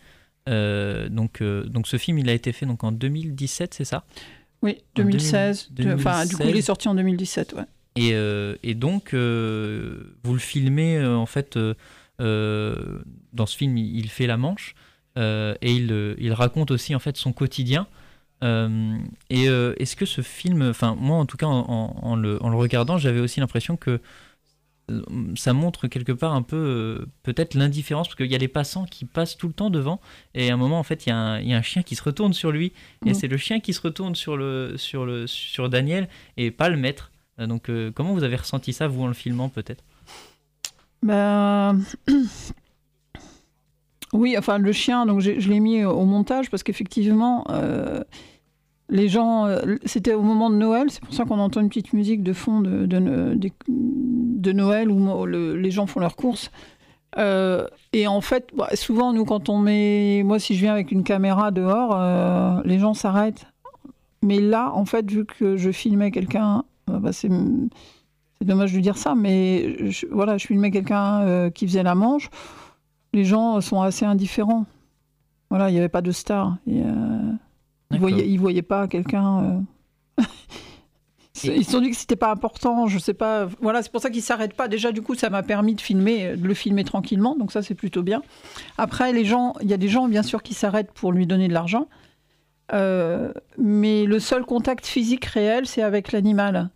Euh, 0.49 1.09
donc, 1.09 1.41
euh, 1.41 1.65
donc 1.65 1.87
ce 1.87 1.97
film, 1.97 2.19
il 2.19 2.29
a 2.29 2.33
été 2.33 2.53
fait 2.53 2.67
donc 2.67 2.85
en 2.85 2.93
2017, 2.93 3.75
c'est 3.75 3.85
ça? 3.85 4.05
Oui, 4.61 4.79
2016. 4.97 5.71
Enfin, 5.95 6.27
du 6.27 6.37
coup, 6.37 6.43
il 6.49 6.57
est 6.57 6.62
sorti 6.62 6.89
en 6.89 6.95
2017, 6.95 7.55
ouais. 7.55 7.62
Et, 7.97 8.15
euh, 8.15 8.57
et 8.63 8.75
donc, 8.75 9.13
vous 9.13 10.33
le 10.33 10.39
filmez 10.39 11.05
en 11.05 11.27
fait 11.27 11.59
dans 12.19 13.47
ce 13.47 13.57
film, 13.57 13.77
il 13.77 14.09
fait 14.09 14.27
la 14.27 14.37
Manche 14.37 14.75
et 15.17 15.57
il, 15.63 16.17
il, 16.19 16.33
raconte 16.33 16.71
aussi 16.71 16.95
en 16.95 16.99
fait 16.99 17.17
son 17.17 17.33
quotidien. 17.33 17.87
et 18.43 19.45
est-ce 19.45 19.97
que 19.97 20.07
ce 20.07 20.23
film, 20.23 20.63
enfin 20.63 20.97
moi 20.99 21.17
en 21.17 21.27
tout 21.27 21.37
cas 21.37 21.47
en, 21.47 22.17
le, 22.17 22.43
en 22.43 22.49
le, 22.49 22.57
regardant, 22.57 22.99
j'avais 22.99 23.21
aussi 23.21 23.41
l'impression 23.41 23.77
que 23.77 24.01
ça 25.37 25.53
montre 25.53 25.87
quelque 25.87 26.13
part 26.13 26.35
un 26.35 26.43
peu 26.43 26.57
euh, 26.57 27.07
peut-être 27.23 27.55
l'indifférence 27.55 28.09
parce 28.09 28.17
qu'il 28.17 28.31
y 28.31 28.35
a 28.35 28.39
les 28.39 28.49
passants 28.49 28.85
qui 28.85 29.05
passent 29.05 29.37
tout 29.37 29.47
le 29.47 29.55
temps 29.55 29.71
devant 29.71 30.01
et 30.35 30.51
à 30.51 30.55
un 30.55 30.57
moment 30.57 30.79
en 30.79 30.83
fait 30.83 31.07
il 31.07 31.11
y, 31.11 31.13
a 31.13 31.19
un, 31.37 31.63
chien 31.63 31.83
qui 31.83 31.95
se 31.95 32.03
retourne 32.03 32.33
sur 32.33 32.51
lui 32.51 32.73
et 33.07 33.11
mm. 33.11 33.15
c'est 33.15 33.29
le 33.29 33.37
chien 33.37 33.61
qui 33.61 33.73
se 33.73 33.81
retourne 33.81 34.15
sur 34.15 34.37
le 34.37 34.75
sur 34.77 35.07
le 35.07 35.27
sur 35.27 35.69
Daniel 35.69 36.09
et 36.37 36.51
pas 36.51 36.69
le 36.69 36.77
maître 36.77 37.12
euh, 37.12 37.12
donc 37.39 37.69
euh, 37.69 37.91
comment 37.95 38.12
vous 38.12 38.25
avez 38.25 38.37
ressenti 38.37 38.73
ça 38.73 38.89
vous 38.89 39.03
en 39.03 39.07
le 39.07 39.15
filmant 39.15 39.49
peut-être? 39.49 39.85
Ben 41.03 41.81
oui 44.12 44.37
enfin 44.39 44.59
le 44.59 44.73
chien 44.73 45.07
donc 45.07 45.21
je 45.21 45.49
l'ai 45.49 45.61
mis 45.61 45.85
au 45.85 46.05
montage 46.05 46.51
parce 46.51 46.62
qu'effectivement 46.62 47.45
les 48.89 49.09
gens, 49.09 49.47
c'était 49.87 50.12
au 50.12 50.21
moment 50.21 50.51
de 50.51 50.57
Noël, 50.57 50.91
c'est 50.91 51.03
pour 51.03 51.15
ça 51.15 51.25
qu'on 51.25 51.39
entend 51.39 51.62
une 51.62 51.71
petite 51.71 51.95
musique 51.95 52.23
de 52.23 52.35
fond 52.35 52.61
de, 52.61 52.85
de, 52.85 54.53
Noël 54.53 54.91
où 54.91 55.25
les 55.25 55.71
gens 55.71 55.87
font 55.87 56.01
leurs 56.01 56.17
courses. 56.17 56.51
Euh, 57.19 57.67
et 57.93 58.07
en 58.07 58.21
fait, 58.21 58.49
bah, 58.57 58.69
souvent, 58.75 59.12
nous, 59.12 59.25
quand 59.25 59.49
on 59.49 59.59
met. 59.59 60.23
Moi, 60.25 60.39
si 60.39 60.55
je 60.55 60.61
viens 60.61 60.73
avec 60.73 60.93
une 60.93 61.05
caméra 61.05 61.51
dehors, 61.51 61.95
euh, 61.95 62.61
les 62.65 62.79
gens 62.79 62.95
s'arrêtent. 62.95 63.47
Mais 64.23 64.41
là, 64.41 64.73
en 64.73 64.85
fait, 64.85 65.11
vu 65.11 65.25
que 65.25 65.57
je 65.57 65.71
filmais 65.71 66.11
quelqu'un, 66.11 66.65
euh, 66.91 66.99
bah, 66.99 67.12
c'est 67.12 67.31
dommage 68.41 68.73
de 68.73 68.81
dire 68.81 68.97
ça, 68.97 69.15
mais 69.15 69.91
je, 69.91 70.07
voilà, 70.11 70.39
je 70.39 70.47
filmais 70.47 70.71
quelqu'un 70.71 71.51
qui 71.51 71.67
faisait 71.67 71.83
la 71.83 71.95
manche. 71.95 72.29
Les 73.12 73.25
gens 73.25 73.61
sont 73.61 73.83
assez 73.83 74.05
indifférents. 74.05 74.67
Voilà, 75.51 75.71
il 75.71 75.75
n'y 75.75 75.79
avait 75.79 75.89
pas 75.89 76.03
de 76.03 76.11
star. 76.11 76.57
ils 76.67 76.83
ne 76.83 77.99
voyaient, 77.99 78.37
voyaient, 78.37 78.62
pas 78.62 78.89
quelqu'un. 78.89 79.62
Ils 81.45 81.65
se 81.65 81.73
sont 81.73 81.81
dit 81.81 81.91
que 81.91 81.97
c'était 81.97 82.17
pas 82.17 82.31
important, 82.31 82.87
je 82.87 82.99
sais 82.99 83.15
pas. 83.15 83.49
Voilà, 83.61 83.83
c'est 83.83 83.91
pour 83.91 84.01
ça 84.01 84.11
qu'ils 84.11 84.23
s'arrêtent 84.23 84.55
pas. 84.55 84.69
Déjà, 84.69 84.93
du 84.93 85.03
coup, 85.03 85.15
ça 85.15 85.31
m'a 85.31 85.43
permis 85.43 85.75
de 85.75 85.81
filmer, 85.81 86.37
de 86.37 86.47
le 86.47 86.55
filmer 86.55 86.85
tranquillement, 86.85 87.37
donc 87.37 87.53
ça 87.53 87.62
c'est 87.62 87.75
plutôt 87.75 88.03
bien. 88.03 88.23
Après, 88.79 89.12
les 89.12 89.25
gens, 89.25 89.55
il 89.61 89.69
y 89.69 89.73
a 89.73 89.77
des 89.77 89.89
gens 89.89 90.09
bien 90.09 90.23
sûr 90.23 90.43
qui 90.43 90.55
s'arrêtent 90.55 90.93
pour 90.93 91.12
lui 91.12 91.27
donner 91.27 91.49
de 91.49 91.53
l'argent, 91.53 91.89
euh, 92.73 93.33
mais 93.59 94.05
le 94.05 94.19
seul 94.19 94.45
contact 94.45 94.87
physique 94.87 95.25
réel, 95.26 95.67
c'est 95.67 95.83
avec 95.83 96.12
l'animal. 96.12 96.71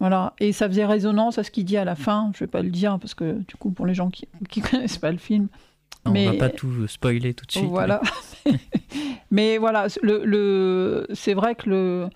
Voilà, 0.00 0.34
et 0.38 0.52
ça 0.52 0.68
faisait 0.68 0.84
résonance 0.84 1.38
à 1.38 1.42
ce 1.42 1.50
qu'il 1.50 1.64
dit 1.64 1.76
à 1.76 1.84
la 1.84 1.96
fin. 1.96 2.30
Je 2.34 2.40
vais 2.40 2.46
pas 2.46 2.62
le 2.62 2.70
dire 2.70 2.98
parce 3.00 3.14
que 3.14 3.32
du 3.32 3.56
coup, 3.56 3.70
pour 3.70 3.86
les 3.86 3.94
gens 3.94 4.10
qui, 4.10 4.28
qui 4.48 4.60
connaissent 4.60 4.98
pas 4.98 5.12
le 5.12 5.18
film. 5.18 5.48
On 6.04 6.12
mais... 6.12 6.26
va 6.26 6.34
pas 6.34 6.50
tout 6.50 6.86
spoiler 6.86 7.34
tout 7.34 7.44
de 7.46 7.52
suite. 7.52 7.64
Voilà. 7.64 8.00
mais 9.30 9.58
voilà, 9.58 9.88
le, 10.02 10.24
le... 10.24 11.06
c'est 11.12 11.34
vrai 11.34 11.54
que 11.54 11.68
le 11.68 12.08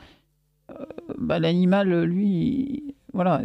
euh, 0.71 0.85
bah, 1.19 1.38
l'animal, 1.38 2.05
lui, 2.05 2.95
voilà, 3.12 3.43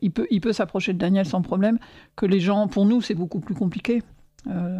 il 0.00 0.10
peut, 0.10 0.26
il 0.30 0.40
peut 0.40 0.52
s'approcher 0.52 0.92
de 0.92 0.98
Daniel 0.98 1.26
sans 1.26 1.42
problème. 1.42 1.78
Que 2.16 2.26
les 2.26 2.40
gens, 2.40 2.68
pour 2.68 2.84
nous, 2.84 3.00
c'est 3.00 3.14
beaucoup 3.14 3.40
plus 3.40 3.54
compliqué. 3.54 4.02
Euh, 4.48 4.78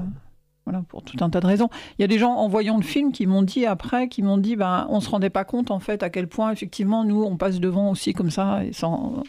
voilà, 0.64 0.82
pour 0.88 1.02
tout 1.02 1.16
un 1.22 1.30
tas 1.30 1.40
de 1.40 1.46
raisons. 1.46 1.68
Il 1.98 2.02
y 2.02 2.04
a 2.04 2.08
des 2.08 2.18
gens 2.18 2.34
en 2.34 2.48
voyant 2.48 2.76
le 2.76 2.82
film 2.82 3.12
qui 3.12 3.26
m'ont 3.26 3.42
dit 3.42 3.66
après, 3.66 4.08
qui 4.08 4.22
m'ont 4.22 4.38
dit, 4.38 4.56
ben, 4.56 4.86
on 4.90 5.00
se 5.00 5.10
rendait 5.10 5.30
pas 5.30 5.44
compte 5.44 5.70
en 5.70 5.80
fait 5.80 6.02
à 6.02 6.10
quel 6.10 6.28
point 6.28 6.52
effectivement 6.52 7.04
nous 7.04 7.22
on 7.22 7.36
passe 7.36 7.60
devant 7.60 7.90
aussi 7.90 8.12
comme 8.12 8.30
ça 8.30 8.64
et 8.64 8.72
sans, 8.72 9.22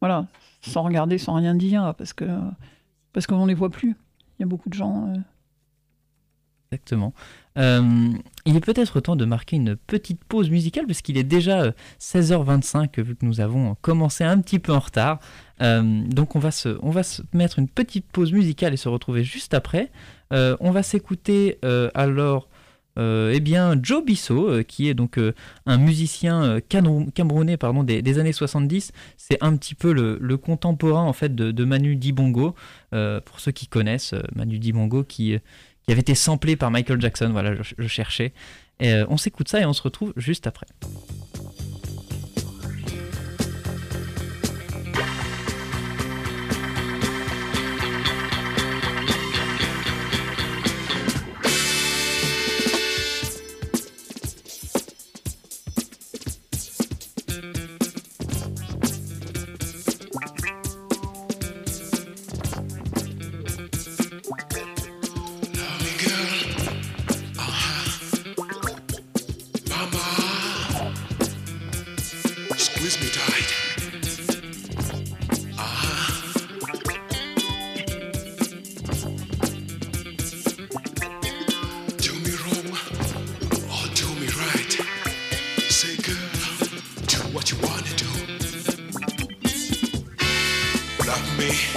voilà, 0.00 0.26
sans 0.62 0.82
regarder, 0.82 1.18
sans 1.18 1.34
rien 1.34 1.54
dire, 1.54 1.94
parce 1.96 2.12
que 2.12 2.26
parce 3.12 3.26
qu'on 3.26 3.46
les 3.46 3.54
voit 3.54 3.70
plus. 3.70 3.96
Il 4.38 4.42
y 4.42 4.44
a 4.44 4.46
beaucoup 4.46 4.68
de 4.68 4.74
gens. 4.74 5.08
Euh, 5.08 5.16
Exactement. 6.72 7.14
Euh, 7.58 8.10
il 8.44 8.56
est 8.56 8.60
peut-être 8.60 9.00
temps 9.00 9.16
de 9.16 9.24
marquer 9.24 9.56
une 9.56 9.76
petite 9.76 10.22
pause 10.24 10.50
musicale 10.50 10.86
parce 10.86 11.00
qu'il 11.00 11.16
est 11.16 11.24
déjà 11.24 11.72
16h25 12.00 12.88
euh, 12.98 13.02
vu 13.02 13.16
que 13.16 13.24
nous 13.24 13.40
avons 13.40 13.76
commencé 13.80 14.24
un 14.24 14.40
petit 14.40 14.58
peu 14.58 14.72
en 14.72 14.80
retard. 14.80 15.20
Euh, 15.62 16.02
donc 16.06 16.36
on 16.36 16.38
va, 16.38 16.50
se, 16.50 16.76
on 16.82 16.90
va 16.90 17.02
se 17.02 17.22
mettre 17.32 17.58
une 17.58 17.68
petite 17.68 18.06
pause 18.10 18.32
musicale 18.32 18.74
et 18.74 18.76
se 18.76 18.88
retrouver 18.88 19.24
juste 19.24 19.54
après. 19.54 19.90
on 20.32 20.70
va 20.70 20.82
s'écouter 20.82 21.58
alors 21.94 22.48
eh 22.98 23.40
bien 23.40 23.76
Joe 23.80 24.04
Bissot 24.04 24.64
qui 24.64 24.88
est 24.88 24.94
donc 24.94 25.20
un 25.66 25.78
musicien 25.78 26.60
camerounais 26.68 27.56
pardon, 27.56 27.84
des, 27.84 28.18
années 28.18 28.32
70. 28.32 28.92
C'est 29.16 29.38
un 29.40 29.56
petit 29.56 29.74
peu 29.74 29.92
le, 29.92 30.36
contemporain 30.36 31.04
en 31.04 31.12
fait 31.12 31.34
de, 31.34 31.52
de 31.52 31.64
Manu 31.64 31.96
Dibongo. 31.96 32.54
pour 32.90 33.40
ceux 33.40 33.52
qui 33.52 33.68
connaissent 33.68 34.14
Manu 34.34 34.58
Dibongo 34.58 35.04
qui 35.04 35.38
qui 35.86 35.92
avait 35.92 36.00
été 36.00 36.14
samplé 36.14 36.56
par 36.56 36.70
Michael 36.70 37.00
Jackson. 37.00 37.30
Voilà, 37.30 37.54
je, 37.62 37.86
cherchais. 37.86 38.32
Et, 38.80 38.92
euh, 38.92 39.06
on 39.08 39.16
s'écoute 39.16 39.48
ça 39.48 39.60
et 39.60 39.64
on 39.64 39.72
se 39.72 39.82
retrouve 39.82 40.12
juste 40.16 40.46
après. 40.46 40.66
me. 91.48 91.75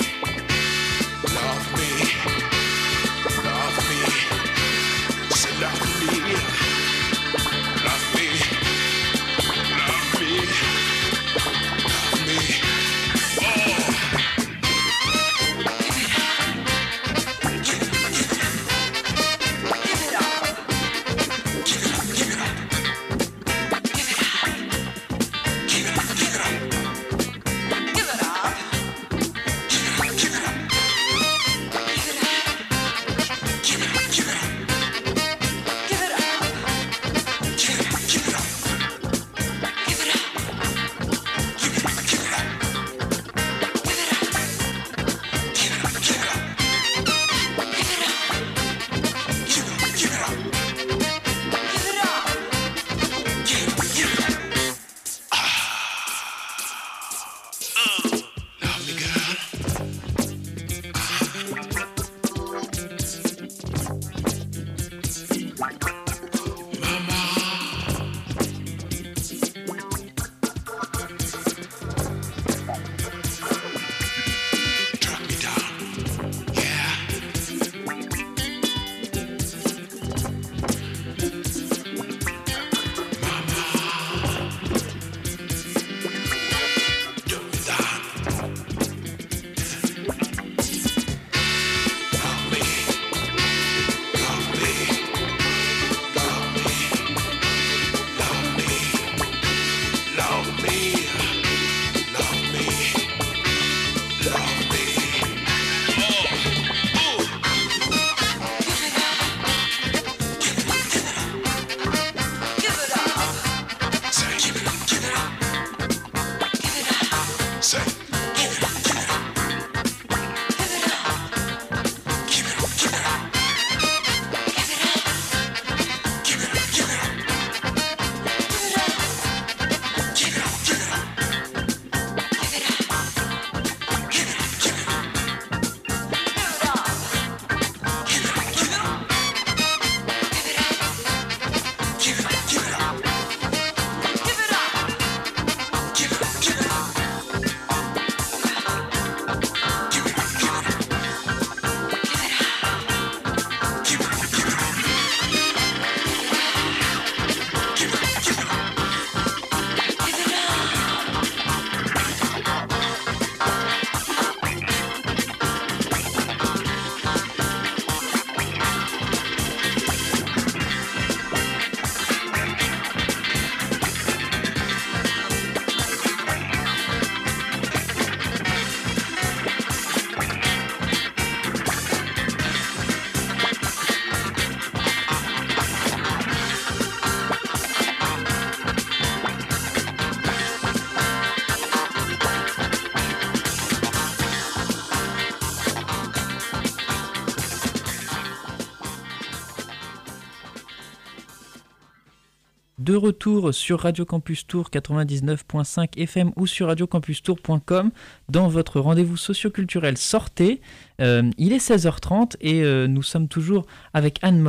De 202.80 202.96
retour 202.96 203.54
sur 203.54 203.82
Radio 203.82 204.06
Campus 204.06 204.48
Tour 204.48 204.70
99.5 204.72 205.98
FM 205.98 206.32
ou 206.38 206.48
sur 206.48 206.68
radiocampustour.com 206.68 207.92
dans 208.30 208.48
votre 208.48 208.80
rendez-vous 208.80 209.18
socioculturel 209.18 209.98
Sortez. 209.98 210.62
Euh, 211.02 211.30
il 211.38 211.54
est 211.54 211.58
16h30 211.58 212.36
et 212.42 212.64
euh, 212.64 212.88
nous 212.88 213.04
sommes 213.04 213.28
toujours 213.28 213.66
avec 213.94 214.20
Anne 214.22 214.40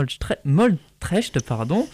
Moltrecht, 0.44 1.42
pardon, 1.44 1.88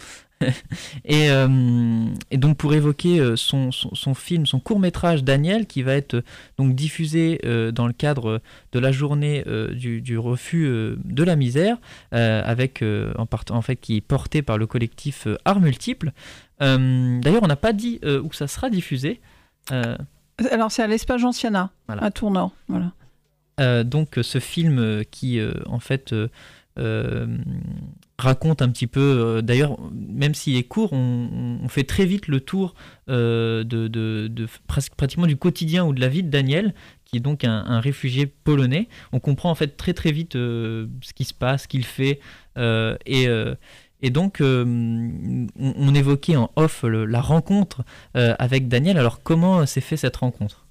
Euh, 1.09 2.07
et, 2.31 2.37
donc 2.37 2.57
pour 2.57 2.73
évoquer 2.73 3.19
euh, 3.19 3.35
son, 3.35 3.71
film, 4.13 4.45
son 4.45 4.59
court 4.59 4.79
métrage 4.79 5.23
Daniel, 5.23 5.65
qui 5.65 5.81
va 5.81 5.93
être 5.93 6.23
donc 6.57 6.75
diffusé 6.75 7.39
euh, 7.45 7.71
dans 7.71 7.87
le 7.87 7.93
cadre 7.93 8.41
de 8.71 8.79
la 8.79 8.91
journée 8.91 9.43
du, 9.71 10.17
refus 10.17 10.67
de 11.03 11.23
la 11.23 11.35
misère, 11.35 11.77
avec 12.11 12.83
en, 12.83 13.27
en, 13.49 13.61
fait 13.61 13.75
qui 13.77 13.97
est 13.97 14.01
porté 14.01 14.41
par 14.41 14.57
le 14.57 14.67
collectif 14.67 15.27
Arts 15.45 15.59
Multiples. 15.59 16.11
D'ailleurs, 16.59 17.43
on 17.43 17.47
n'a 17.47 17.55
pas 17.55 17.73
dit 17.73 17.99
où 18.03 18.31
ça 18.33 18.47
sera 18.47 18.69
diffusé. 18.69 19.19
Alors 19.69 20.71
c'est 20.71 20.83
à 20.83 20.87
l'Espace 20.87 21.23
Anciana, 21.23 21.71
à 21.87 22.11
Tournord. 22.11 22.51
Voilà. 22.67 23.83
donc 23.83 24.19
ce 24.21 24.39
film 24.39 25.03
qui 25.09 25.39
en 25.65 25.79
fait 25.79 26.13
raconte 28.19 28.61
un 28.61 28.69
petit 28.69 28.87
peu, 28.87 28.99
euh, 28.99 29.41
d'ailleurs, 29.41 29.77
même 29.91 30.33
s'il 30.33 30.55
est 30.55 30.63
court, 30.63 30.91
on, 30.93 31.67
fait 31.69 31.83
très 31.83 32.05
vite 32.05 32.27
le 32.27 32.39
tour 32.39 32.73
euh, 33.09 33.63
de, 33.63 33.87
de, 33.87 34.47
pratiquement 34.67 35.27
du 35.27 35.37
quotidien 35.37 35.85
ou 35.85 35.93
de 35.93 36.01
la 36.01 36.07
vie 36.07 36.23
de 36.23 36.29
Daniel, 36.29 36.73
qui 37.05 37.17
est 37.17 37.19
donc 37.19 37.43
un, 37.43 37.79
réfugié 37.79 38.25
polonais. 38.25 38.87
On 39.11 39.19
comprend 39.19 39.51
en 39.51 39.55
fait 39.55 39.77
très 39.77 39.93
très 39.93 40.11
vite 40.11 40.35
euh, 40.35 40.87
ce 41.01 41.13
qui 41.13 41.25
se 41.25 41.33
passe, 41.33 41.63
ce 41.63 41.67
qu'il 41.67 41.85
fait, 41.85 42.19
et, 42.57 43.27
et, 44.01 44.09
donc 44.09 44.39
on, 44.41 45.95
évoquait 45.95 46.37
en 46.37 46.49
off 46.55 46.83
la 46.83 47.21
rencontre 47.21 47.83
avec 48.13 48.67
Daniel. 48.67 48.97
Alors 48.97 49.21
comment 49.21 49.65
s'est 49.67 49.81
fait 49.81 49.97
cette 49.97 50.15
rencontre? 50.15 50.65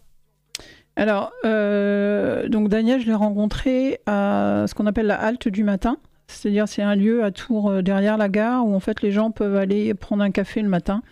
Alors, 0.97 1.31
donc 1.45 2.69
Daniel, 2.69 3.01
je 3.01 3.07
l'ai 3.07 3.15
rencontré 3.15 4.01
à 4.07 4.65
ce 4.67 4.75
qu'on 4.75 4.87
appelle 4.87 5.07
la 5.07 5.21
halte 5.21 5.47
du 5.47 5.63
matin. 5.63 5.99
C'est-à-dire 6.29 6.69
c'est 6.69 6.83
un 6.83 6.97
lieu 6.97 7.25
à 7.25 7.31
Tours 7.31 7.71
euh, 7.71 7.83
derrière 7.83 8.17
la 8.17 8.29
gare 8.29 8.67
où 8.67 8.75
en 8.75 8.81
fait 8.81 9.03
les 9.03 9.12
gens 9.12 9.31
peuvent 9.31 9.57
aller 9.57 9.95
prendre 9.95 10.23
un 10.23 10.31
café 10.31 10.62
le 10.62 10.69
matin. 10.69 11.03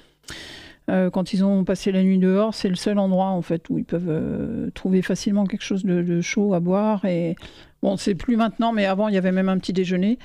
Euh, 0.90 1.08
quand 1.08 1.32
ils 1.32 1.44
ont 1.44 1.64
passé 1.64 1.92
la 1.92 2.02
nuit 2.02 2.18
dehors, 2.18 2.54
c'est 2.54 2.68
le 2.68 2.74
seul 2.74 2.98
endroit 2.98 3.28
en 3.28 3.40
fait 3.40 3.70
où 3.70 3.78
ils 3.78 3.84
peuvent 3.84 4.08
euh, 4.08 4.70
trouver 4.74 5.00
facilement 5.00 5.46
quelque 5.46 5.62
chose 5.62 5.84
de, 5.84 6.20
chaud 6.20 6.52
à 6.52 6.60
boire. 6.60 7.04
Et 7.04 7.36
bon, 7.82 7.96
c'est 7.96 8.14
plus 8.14 8.36
maintenant, 8.36 8.72
mais 8.72 8.84
avant 8.84 9.08
il 9.08 9.14
y 9.14 9.18
avait 9.18 9.32
même 9.32 9.48
un 9.48 9.58
petit 9.58 9.72
déjeuner. 9.72 10.18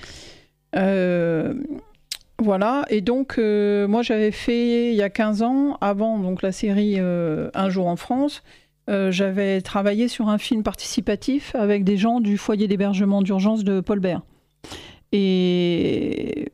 voilà. 2.41 2.85
Et 2.89 3.01
donc 3.01 3.37
moi 3.37 4.01
j'avais 4.01 4.31
fait 4.31 4.91
il 4.91 4.95
y 4.95 5.01
a 5.01 5.09
15 5.09 5.43
ans, 5.43 5.77
avant 5.81 6.19
donc 6.19 6.41
la 6.41 6.51
série 6.51 6.99
Un 6.99 7.69
jour 7.69 7.87
en 7.87 7.95
France. 7.95 8.43
j'avais 8.87 9.61
travaillé 9.61 10.07
sur 10.07 10.29
un 10.29 10.37
film 10.37 10.63
participatif 10.63 11.55
avec 11.55 11.83
des 11.83 11.95
gens 11.95 12.19
du 12.19 12.37
foyer 12.37 12.67
d'hébergement 12.67 13.21
d'urgence 13.21 13.63
de 13.63 13.79
Paul 13.81 13.99
Bert. 13.99 14.21
Et 15.11 16.51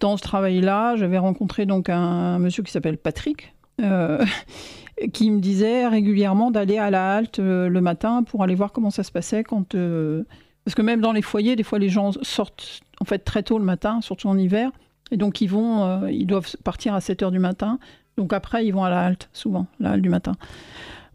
dans 0.00 0.16
ce 0.16 0.22
travail-là, 0.22 0.96
j'avais 0.96 1.18
rencontré 1.18 1.66
donc 1.66 1.88
un, 1.88 2.38
monsieur 2.38 2.62
qui 2.62 2.72
s'appelle 2.72 2.98
Patrick, 2.98 3.54
euh, 3.80 4.24
qui 5.12 5.30
me 5.30 5.40
disait 5.40 5.86
régulièrement 5.86 6.50
d'aller 6.50 6.78
à 6.78 6.90
la 6.90 7.16
halte 7.16 7.38
euh, 7.38 7.68
le 7.68 7.80
matin 7.80 8.22
pour 8.22 8.42
aller 8.42 8.54
voir 8.54 8.72
comment 8.72 8.90
ça 8.90 9.02
se 9.02 9.12
passait 9.12 9.44
quand. 9.44 9.74
Euh, 9.74 10.24
parce 10.64 10.74
que 10.74 10.82
même 10.82 11.00
dans 11.00 11.12
les 11.12 11.22
foyers, 11.22 11.56
des 11.56 11.62
fois 11.62 11.78
les 11.78 11.88
gens 11.88 12.12
sortent 12.22 12.80
en 13.00 13.04
fait 13.04 13.20
très 13.20 13.42
tôt 13.42 13.58
le 13.58 13.64
matin, 13.64 14.00
surtout 14.00 14.28
en 14.28 14.36
hiver, 14.36 14.70
et 15.10 15.16
donc 15.16 15.40
ils 15.40 15.46
vont, 15.46 16.06
ils 16.08 16.26
doivent 16.26 16.56
partir 16.64 16.94
à 16.94 17.00
7 17.00 17.22
h 17.22 17.30
du 17.30 17.38
matin. 17.38 17.78
Donc 18.18 18.32
après, 18.32 18.66
ils 18.66 18.72
vont 18.72 18.82
à 18.82 18.90
la 18.90 19.00
halte, 19.00 19.30
souvent, 19.32 19.66
la 19.78 19.92
halte 19.92 20.02
du 20.02 20.10
matin. 20.10 20.32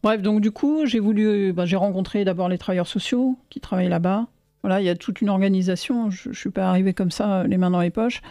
Bref, 0.02 0.22
donc 0.22 0.42
du 0.42 0.52
coup, 0.52 0.86
j'ai 0.86 1.00
voulu, 1.00 1.54
bah, 1.54 1.66
j'ai 1.66 1.76
rencontré 1.76 2.26
d'abord 2.26 2.50
les 2.50 2.58
travailleurs 2.58 2.88
sociaux 2.88 3.38
qui 3.50 3.60
travaillent 3.60 3.90
là-bas. 3.90 4.28
Voilà, 4.63 4.80
il 4.80 4.86
y 4.86 4.89
a 4.89 4.95
toute 4.95 5.21
une 5.21 5.30
organisation. 5.30 6.10
Je 6.10 6.30
ne 6.30 6.34
suis 6.34 6.49
pas 6.49 6.69
arrivée 6.69 6.93
comme 6.93 7.12
ça, 7.12 7.43
les 7.43 7.58
mains 7.58 7.69
dans 7.69 7.82
les 7.82 7.89
poches. 7.89 8.21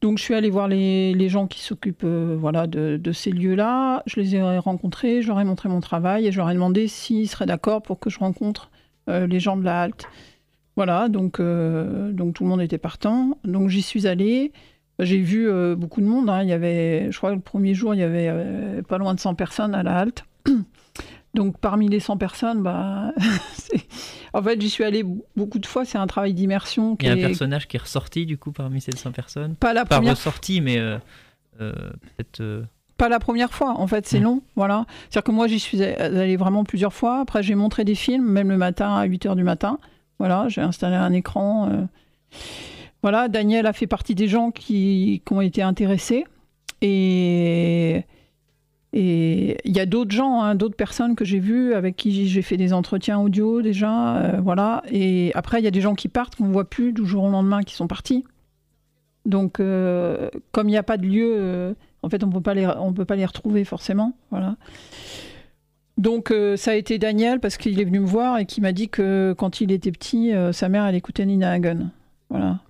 Donc 0.00 0.18
je 0.18 0.22
suis 0.22 0.34
allée 0.34 0.50
voir 0.50 0.68
les, 0.68 1.28
gens 1.28 1.48
qui 1.48 1.60
s'occupent 1.60 2.04
euh, 2.04 2.36
voilà, 2.38 2.68
de, 2.68 3.12
ces 3.12 3.32
lieux-là. 3.32 4.02
Je 4.06 4.20
les 4.20 4.36
ai 4.36 4.58
rencontrés, 4.58 5.22
je 5.22 5.28
leur 5.28 5.40
ai 5.40 5.44
montré 5.44 5.68
mon 5.68 5.80
travail 5.80 6.26
et 6.26 6.32
je 6.32 6.36
leur 6.36 6.48
ai 6.50 6.54
demandé 6.54 6.86
s'ils 6.86 7.28
seraient 7.28 7.46
d'accord 7.46 7.82
pour 7.82 7.98
que 7.98 8.08
je 8.08 8.20
rencontre 8.20 8.70
euh, 9.08 9.26
les 9.26 9.40
gens 9.40 9.56
de 9.56 9.64
la 9.64 9.82
halte. 9.82 10.06
Voilà, 10.76 11.08
donc, 11.08 11.40
euh, 11.40 12.12
donc 12.12 12.34
tout 12.34 12.44
le 12.44 12.50
monde 12.50 12.62
était 12.62 12.78
partant. 12.78 13.36
Donc 13.42 13.68
j'y 13.68 13.82
suis 13.82 14.06
allée. 14.06 14.52
J'ai 15.00 15.18
vu 15.18 15.48
beaucoup 15.76 16.00
de 16.00 16.06
monde. 16.06 16.28
Hein. 16.28 16.42
Il 16.42 16.48
y 16.48 16.52
avait, 16.52 17.10
je 17.12 17.16
crois 17.18 17.30
que 17.30 17.36
le 17.36 17.40
premier 17.40 17.72
jour, 17.72 17.94
il 17.94 18.00
y 18.00 18.02
avait 18.02 18.82
pas 18.82 18.98
loin 18.98 19.14
de 19.14 19.20
100 19.20 19.36
personnes 19.36 19.74
à 19.74 19.84
la 19.84 19.96
halte. 19.96 20.24
Donc 21.38 21.56
parmi 21.58 21.88
les 21.88 22.00
100 22.00 22.16
personnes, 22.16 22.64
bah, 22.64 23.12
en 24.32 24.42
fait 24.42 24.60
j'y 24.60 24.68
suis 24.68 24.82
allée 24.82 25.04
beaucoup 25.36 25.60
de 25.60 25.66
fois, 25.66 25.84
c'est 25.84 25.96
un 25.96 26.08
travail 26.08 26.34
d'immersion. 26.34 26.96
Il 26.98 27.06
y 27.06 27.10
a 27.10 27.12
un 27.12 27.16
personnage 27.16 27.68
qui 27.68 27.76
est 27.76 27.80
ressorti 27.80 28.26
du 28.26 28.36
coup 28.36 28.50
parmi 28.50 28.80
ces 28.80 28.90
100 28.90 29.12
personnes? 29.12 29.54
Pas 29.54 29.72
la 29.72 29.84
première 29.84 30.14
Pas 30.14 30.18
ressorti, 30.18 30.60
mais 30.60 30.78
euh, 30.78 30.98
euh, 31.60 31.72
peut-être... 32.16 32.40
Euh, 32.40 32.64
pas 32.96 33.08
la 33.08 33.20
première 33.20 33.54
fois, 33.54 33.78
en 33.78 33.86
fait, 33.86 34.04
c'est 34.08 34.18
long, 34.18 34.42
voilà. 34.56 34.84
C'est-à-dire 35.02 35.22
que 35.22 35.30
moi, 35.30 35.46
j'y 35.46 35.60
suis 35.60 35.80
allée 35.80 36.36
vraiment 36.36 36.64
plusieurs 36.64 36.92
fois. 36.92 37.20
Après, 37.20 37.44
j'ai 37.44 37.54
montré 37.54 37.84
des 37.84 37.94
films, 37.94 38.28
même 38.28 38.48
le 38.48 38.56
matin, 38.56 38.96
à 38.96 39.06
8h 39.06 39.36
du 39.36 39.44
matin. 39.44 39.78
Voilà, 40.18 40.48
j'ai 40.48 40.62
installé 40.62 40.96
un 40.96 41.12
écran. 41.12 41.86
Voilà, 43.02 43.28
Daniel 43.28 43.66
a 43.68 43.72
fait 43.72 43.86
partie 43.86 44.16
des 44.16 44.26
gens 44.26 44.50
qui, 44.50 45.22
qui 45.24 45.32
ont 45.32 45.40
été 45.40 45.62
intéressés. 45.62 46.24
Et 46.82 48.02
et 48.92 49.58
il 49.64 49.76
y 49.76 49.80
a 49.80 49.86
d'autres 49.86 50.12
gens, 50.12 50.40
hein, 50.40 50.54
d'autres 50.54 50.76
personnes 50.76 51.14
que 51.14 51.24
j'ai 51.24 51.38
vues, 51.38 51.74
avec 51.74 51.96
qui 51.96 52.26
j'ai 52.26 52.42
fait 52.42 52.56
des 52.56 52.72
entretiens 52.72 53.18
audio 53.18 53.60
déjà, 53.60 54.16
euh, 54.16 54.40
voilà. 54.40 54.82
Et 54.90 55.30
après, 55.34 55.60
il 55.60 55.64
y 55.64 55.68
a 55.68 55.70
des 55.70 55.82
gens 55.82 55.94
qui 55.94 56.08
partent 56.08 56.36
qu'on 56.36 56.46
ne 56.46 56.52
voit 56.52 56.68
plus 56.68 56.92
du 56.92 57.04
jour 57.04 57.24
au 57.24 57.30
lendemain, 57.30 57.62
qui 57.62 57.74
sont 57.74 57.86
partis. 57.86 58.24
Donc, 59.26 59.60
euh, 59.60 60.30
comme 60.52 60.68
il 60.68 60.72
n'y 60.72 60.78
a 60.78 60.82
pas 60.82 60.96
de 60.96 61.06
lieu, 61.06 61.34
euh, 61.36 61.74
en 62.02 62.08
fait, 62.08 62.24
on 62.24 62.28
on 62.28 62.92
peut 62.92 63.04
pas 63.04 63.16
les 63.16 63.26
retrouver 63.26 63.64
forcément, 63.64 64.14
voilà. 64.30 64.56
Donc, 65.98 66.32
ça 66.56 66.70
a 66.70 66.74
été 66.74 66.98
Daniel 66.98 67.40
parce 67.40 67.56
qu'il 67.56 67.80
est 67.80 67.84
venu 67.84 67.98
me 67.98 68.06
voir 68.06 68.38
et 68.38 68.46
qui 68.46 68.60
m'a 68.60 68.70
dit 68.72 68.88
que 68.88 69.34
quand 69.36 69.60
il 69.60 69.72
était 69.72 69.90
petit, 69.90 70.30
sa 70.52 70.68
mère 70.68 70.86
elle 70.86 70.94
écoutait 70.94 71.26
Nina 71.26 71.50
Hagen, 71.50 71.90
voilà. 72.30 72.60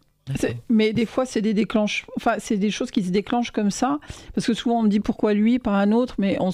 Mais 0.69 0.93
des 0.93 1.07
fois, 1.07 1.27
c'est 1.27 1.43
des 1.43 1.55
déclenches. 1.55 2.07
Enfin, 2.17 2.37
c'est 2.39 2.57
des 2.57 2.71
choses 2.71 2.91
qui 2.91 3.03
se 3.03 3.11
déclenchent 3.11 3.51
comme 3.51 3.71
ça. 3.71 3.99
Parce 4.35 4.47
que 4.47 4.55
souvent, 4.55 4.81
on 4.81 4.83
me 4.83 4.89
dit 4.89 5.01
pourquoi 5.01 5.35
lui, 5.35 5.59
pas 5.59 5.73
un 5.73 5.93
autre, 5.93 6.15
mais 6.19 6.37
on 6.41 6.51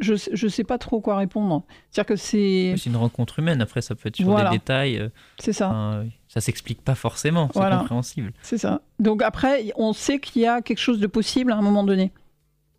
je 0.00 0.44
ne 0.44 0.50
sais 0.50 0.64
pas 0.64 0.78
trop 0.78 1.00
quoi 1.00 1.16
répondre. 1.16 1.64
C'est-à-dire 1.90 2.08
que 2.08 2.16
c'est. 2.16 2.74
C'est 2.76 2.90
une 2.90 2.96
rencontre 2.96 3.38
humaine. 3.38 3.60
Après, 3.60 3.82
ça 3.82 3.94
peut 3.94 4.08
être 4.08 4.16
sur 4.16 4.34
des 4.34 4.50
détails. 4.50 4.98
Euh, 4.98 5.08
c'est 5.38 5.52
ça. 5.52 6.02
ça 6.28 6.40
s'explique 6.40 6.82
pas 6.82 6.94
forcément. 6.94 7.48
C'est 7.52 7.60
compréhensible. 7.60 8.32
C'est 8.42 8.58
ça. 8.58 8.82
Donc 8.98 9.22
après, 9.22 9.72
on 9.76 9.92
sait 9.92 10.18
qu'il 10.18 10.42
y 10.42 10.46
a 10.46 10.62
quelque 10.62 10.78
chose 10.78 10.98
de 10.98 11.06
possible 11.06 11.52
à 11.52 11.56
un 11.56 11.62
moment 11.62 11.84
donné 11.84 12.12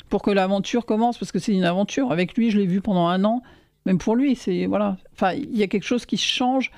pour 0.09 0.21
que 0.21 0.31
l'aventure 0.31 0.85
commence, 0.85 1.17
parce 1.17 1.31
que 1.31 1.39
c'est 1.39 1.53
une 1.53 1.63
aventure. 1.63 2.11
Avec 2.11 2.37
lui, 2.37 2.51
je 2.51 2.59
l'ai 2.59 2.67
vu 2.67 2.81
pendant 2.81 3.07
un 3.07 3.23
an. 3.23 3.41
Même 3.85 3.97
pour 3.97 4.15
lui, 4.15 4.35
c'est 4.35 4.65
voilà. 4.65 4.97
Enfin, 5.13 5.33
il 5.33 5.57
y 5.57 5.63
a 5.63 5.67
quelque 5.67 5.85
chose 5.85 6.05
qui 6.05 6.17
change 6.17 6.71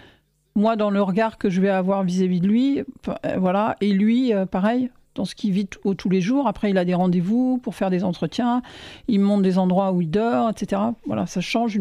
moi 0.56 0.76
dans 0.76 0.90
le 0.90 1.02
regard 1.02 1.38
que 1.38 1.50
je 1.50 1.62
vais 1.62 1.70
avoir 1.70 2.04
vis-à-vis 2.04 2.40
de 2.40 2.48
lui, 2.48 2.80
euh, 2.80 3.38
voilà, 3.38 3.76
et 3.82 3.92
lui, 3.92 4.34
euh, 4.34 4.46
pareil, 4.46 4.90
dans 5.14 5.26
ce 5.26 5.36
qu'il 5.36 5.52
vit 5.52 5.68
tous 5.68 6.10
les 6.10 6.22
jours. 6.22 6.48
Après, 6.48 6.70
il 6.70 6.78
a 6.78 6.86
des 6.86 6.94
rendez-vous 6.94 7.60
pour 7.62 7.76
faire 7.76 7.90
des 7.90 8.04
entretiens, 8.04 8.62
il 9.08 9.20
montre 9.20 9.44
des 9.44 9.58
endroits 9.58 9.92
où 9.92 10.02
il 10.02 10.10
dort, 10.10 10.50
etc. 10.50 10.82
Voilà, 11.06 11.26
ça 11.26 11.42
change 11.42 11.80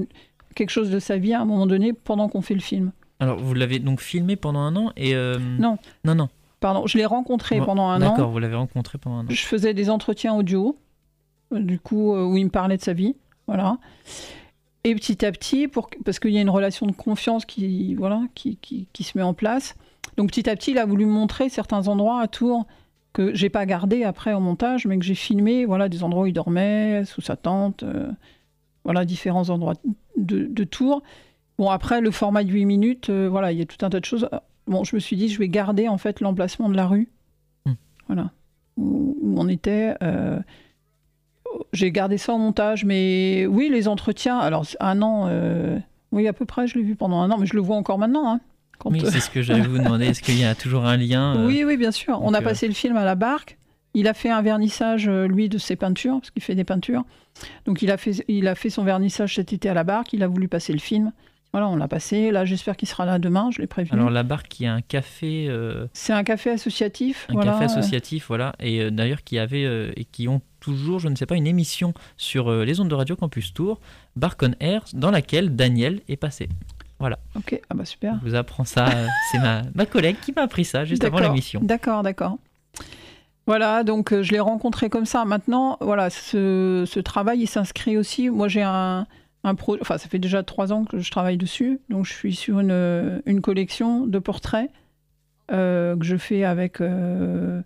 quelque 0.55 0.71
chose 0.71 0.91
de 0.91 0.99
sa 0.99 1.17
vie 1.17 1.35
à 1.35 1.41
un 1.41 1.45
moment 1.45 1.67
donné 1.67 1.93
pendant 1.93 2.29
qu'on 2.29 2.43
fait 2.43 2.55
le 2.55 2.61
film. 2.61 2.93
Alors, 3.21 3.39
vous 3.39 3.55
l'avez 3.55 3.79
donc 3.79 4.01
filmé 4.01 4.37
pendant 4.37 4.61
un 4.61 4.77
an 4.77 4.93
et 4.97 5.15
euh, 5.15 5.39
non, 5.39 5.79
non, 6.05 6.15
non. 6.15 6.29
Pardon, 6.61 6.87
je 6.87 6.97
l'ai 6.97 7.07
rencontré 7.07 7.61
pendant 7.61 7.89
un 7.89 8.01
an. 8.03 8.11
D'accord, 8.11 8.31
vous 8.31 8.39
l'avez 8.39 8.55
rencontré 8.55 8.99
pendant 8.99 9.19
un 9.19 9.25
an. 9.25 9.31
Je 9.31 9.43
faisais 9.43 9.75
des 9.75 9.91
entretiens 9.91 10.35
audio, 10.35 10.77
du 11.53 11.79
coup, 11.79 12.15
où 12.15 12.37
il 12.37 12.45
me 12.45 12.51
parlait 12.51 12.77
de 12.77 12.83
sa 12.83 12.93
vie, 12.93 13.17
voilà. 13.47 13.79
Et 14.87 14.95
petit 14.95 15.25
à 15.25 15.33
petit, 15.33 15.67
pour, 15.67 15.89
parce 16.05 16.19
qu'il 16.19 16.31
y 16.31 16.39
a 16.39 16.43
une 16.43 16.51
relation 16.51 16.87
de 16.87 16.93
confiance 16.93 17.47
qui, 17.47 17.95
voilà, 17.95 18.23
qui, 18.35 18.59
qui, 18.59 18.87
qui, 18.93 19.03
se 19.03 19.17
met 19.17 19.25
en 19.25 19.33
place. 19.33 19.77
Donc 20.19 20.29
petit 20.29 20.49
à 20.49 20.55
petit, 20.55 20.73
il 20.73 20.79
a 20.79 20.85
voulu 20.85 21.07
montrer 21.07 21.49
certains 21.49 21.89
endroits 21.89 22.21
à 22.21 22.29
Tours 22.29 22.67
que 23.15 23.33
j'ai 23.33 23.49
pas 23.49 23.65
gardé 23.65 24.05
après 24.05 24.35
au 24.35 24.41
montage, 24.41 24.87
mais 24.87 24.99
que 24.99 25.05
j'ai 25.05 25.15
filmé, 25.15 25.65
voilà, 25.65 25.89
des 25.89 26.03
endroits 26.03 26.25
où 26.25 26.27
il 26.27 26.35
dormait, 26.35 27.05
sous 27.07 27.23
sa 27.23 27.37
tente, 27.37 27.83
euh, 27.83 28.11
voilà, 28.85 29.07
différents 29.07 29.49
endroits 29.49 29.75
de, 30.19 30.45
de, 30.45 30.65
Tours. 30.65 31.03
Bon, 31.57 31.71
après, 31.71 32.03
le 32.03 32.11
format 32.11 32.45
de 32.45 32.51
8 32.51 32.67
minutes, 32.67 33.09
euh, 33.09 33.29
voilà, 33.29 33.53
il 33.53 33.59
y 33.59 33.63
a 33.63 33.67
tout 33.67 33.87
un 33.87 33.89
tas 33.89 34.01
de 34.01 34.05
choses. 34.05 34.29
Bon, 34.67 34.85
je 34.85 34.97
me 34.97 35.01
suis 35.01 35.17
dit, 35.17 35.29
je 35.29 35.39
vais 35.39 35.49
garder 35.49 35.89
en 35.89 35.97
fait 35.97 36.21
l'emplacement 36.21 36.69
de 36.69 36.77
la 36.77 36.87
rue, 36.87 37.09
hmm. 37.65 37.73
voilà, 38.09 38.33
où, 38.77 39.17
on 39.37 39.49
était. 39.49 39.95
Euh, 40.03 40.39
j'ai 41.73 41.91
gardé 41.91 42.19
ça 42.19 42.33
en 42.33 42.39
montage, 42.39 42.85
mais 42.85 43.47
oui, 43.47 43.69
les 43.71 43.89
entretiens, 43.89 44.39
alors 44.39 44.65
un 44.81 45.03
an, 45.03 45.27
euh, 45.29 45.79
oui, 46.13 46.29
à 46.29 46.33
peu 46.33 46.45
près, 46.45 46.67
je 46.67 46.79
l'ai 46.79 46.85
vu 46.85 46.97
pendant 46.97 47.21
un 47.21 47.31
an, 47.31 47.39
mais 47.39 47.47
je 47.47 47.55
le 47.55 47.61
vois 47.61 47.77
encore 47.77 47.99
maintenant. 47.99 48.33
Hein, 48.33 48.41
oui, 48.85 49.03
c'est 49.05 49.21
ce 49.21 49.31
que 49.31 49.43
j'allais 49.43 49.67
vous 49.67 49.79
demander. 49.79 50.07
Est-ce 50.07 50.23
qu'il 50.23 50.39
y 50.39 50.45
a 50.45 50.55
toujours 50.55 50.85
un 50.85 50.97
lien 50.97 51.37
euh, 51.37 51.47
Oui, 51.47 51.65
oui, 51.65 51.77
bien 51.77 51.91
sûr. 51.91 52.21
On 52.23 52.35
a 52.35 52.41
euh, 52.41 52.43
passé 52.43 52.67
le 52.67 52.75
film 52.75 52.97
à 52.97 53.05
la 53.05 53.15
barque. 53.15 53.57
il 53.95 54.09
a 54.09 54.15
fait 54.15 54.31
un 54.31 54.43
vernissage, 54.43 55.09
lui, 55.09 55.49
de 55.49 55.59
ses 55.59 55.77
peintures, 55.77 56.19
parce 56.21 56.31
qu'il 56.31 56.43
fait 56.43 56.55
des 56.55 56.65
peintures. 56.65 57.05
Donc 57.67 57.83
il 57.83 57.91
a, 57.91 57.97
fait, 57.97 58.25
il 58.29 58.47
a 58.49 58.55
fait 58.55 58.71
son 58.71 58.85
vernissage 58.85 59.35
cet 59.35 59.53
été 59.53 59.69
à 59.69 59.75
la 59.75 59.85
barque, 59.85 60.13
il 60.13 60.23
a 60.23 60.29
voulu 60.29 60.49
passer 60.49 60.73
le 60.73 60.79
film. 60.79 61.13
Voilà, 61.55 61.69
on 61.69 61.77
l'a 61.77 61.87
passé. 61.87 62.33
Là, 62.33 62.45
j'espère 62.45 62.77
qu'il 62.77 62.89
sera 62.89 63.05
là 63.05 63.21
demain, 63.21 63.51
je 63.53 63.61
l'ai 63.61 63.69
prévu. 63.69 63.91
Alors 63.93 64.11
la 64.11 64.25
barque, 64.25 64.49
qui 64.49 64.67
a 64.67 64.75
un 64.75 64.81
café... 64.81 65.47
euh, 65.49 65.87
C'est 65.93 66.13
un 66.13 66.25
café 66.25 66.51
associatif. 66.51 67.29
un 67.31 67.35
voilà. 67.35 67.53
café 67.53 67.67
associatif, 67.67 68.27
voilà, 68.27 68.57
et 68.59 68.81
euh, 68.81 68.91
d'ailleurs 68.91 69.23
qui 69.23 69.39
avait 69.39 69.65
euh, 69.65 69.93
et 69.95 70.05
qui 70.05 70.27
ont 70.27 70.41
toujours, 70.65 70.99
je 70.99 71.09
ne 71.09 71.15
sais 71.15 71.27
pas, 71.27 71.37
une 71.37 71.47
émission 71.47 71.93
sur 72.17 72.51
euh, 72.51 72.65
les 72.65 72.81
ondes 72.81 72.89
de 72.89 72.95
Radio 72.95 73.17
Campus 73.17 73.53
Tour, 73.53 73.81
Bark 74.17 74.41
on 74.43 74.53
Air, 74.61 74.85
dans 74.95 75.11
laquelle 75.11 75.55
Daniel 75.55 76.01
est 76.09 76.17
passé. 76.17 76.49
Ok, 77.35 77.61
ah 77.69 77.75
bah 77.75 77.85
super. 77.85 78.19
Je 78.25 78.31
vous 78.31 78.35
apprends 78.35 78.65
ça, 78.65 78.89
euh, 78.89 79.07
c'est 79.31 79.39
ma, 79.39 79.63
ma 79.75 79.85
collègue 79.85 80.17
qui 80.23 80.33
m'a 80.33 80.43
appris 80.43 80.65
ça 80.65 80.87
juste 80.87 81.05
avant 81.05 81.19
l'émission. 81.19 81.61
D'accord, 81.63 82.03
d'accord. 82.03 82.39
Voilà, 83.47 83.85
donc 83.85 84.13
euh, 84.13 84.23
je 84.23 84.33
l'ai 84.33 84.41
rencontré 84.41 84.89
comme 84.89 85.05
ça. 85.05 85.27
Maintenant, 85.27 85.77
voilà, 85.83 86.09
ce, 86.09 86.85
ce 86.87 87.01
travail, 87.01 87.41
il 87.41 87.47
s'inscrit 87.47 87.99
aussi. 87.99 88.31
Moi, 88.31 88.49
j'ai 88.49 88.63
un, 88.63 89.07
un 89.43 89.55
pro. 89.55 89.77
Enfin, 89.83 89.99
ça 89.99 90.09
fait 90.09 90.19
déjà 90.19 90.43
trois 90.43 90.73
ans 90.73 90.85
que 90.85 90.99
je 90.99 91.11
travaille 91.11 91.37
dessus. 91.37 91.79
Donc, 91.91 92.07
je 92.07 92.13
suis 92.15 92.35
sur 92.35 92.61
une, 92.61 93.21
une 93.27 93.43
collection 93.43 94.07
de 94.07 94.19
portraits 94.19 94.71
euh, 95.53 95.95
que 95.95 96.07
je 96.07 96.17
fais 96.17 96.45
avec, 96.45 96.81
euh, 96.81 97.61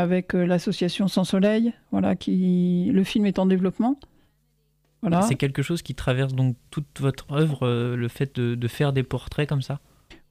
avec 0.00 0.34
euh, 0.34 0.44
l'association 0.46 1.08
Sans 1.08 1.24
Soleil. 1.24 1.72
Voilà, 1.90 2.16
qui 2.16 2.90
le 2.92 3.04
film 3.04 3.26
est 3.26 3.38
en 3.38 3.46
développement. 3.46 3.98
Voilà. 5.02 5.22
C'est 5.22 5.34
quelque 5.34 5.62
chose 5.62 5.82
qui 5.82 5.94
traverse 5.94 6.32
donc 6.32 6.56
toute 6.70 7.00
votre 7.00 7.30
œuvre, 7.32 7.66
euh, 7.66 7.96
le 7.96 8.08
fait 8.08 8.36
de, 8.36 8.54
de 8.54 8.68
faire 8.68 8.92
des 8.92 9.02
portraits 9.02 9.48
comme 9.48 9.62
ça? 9.62 9.80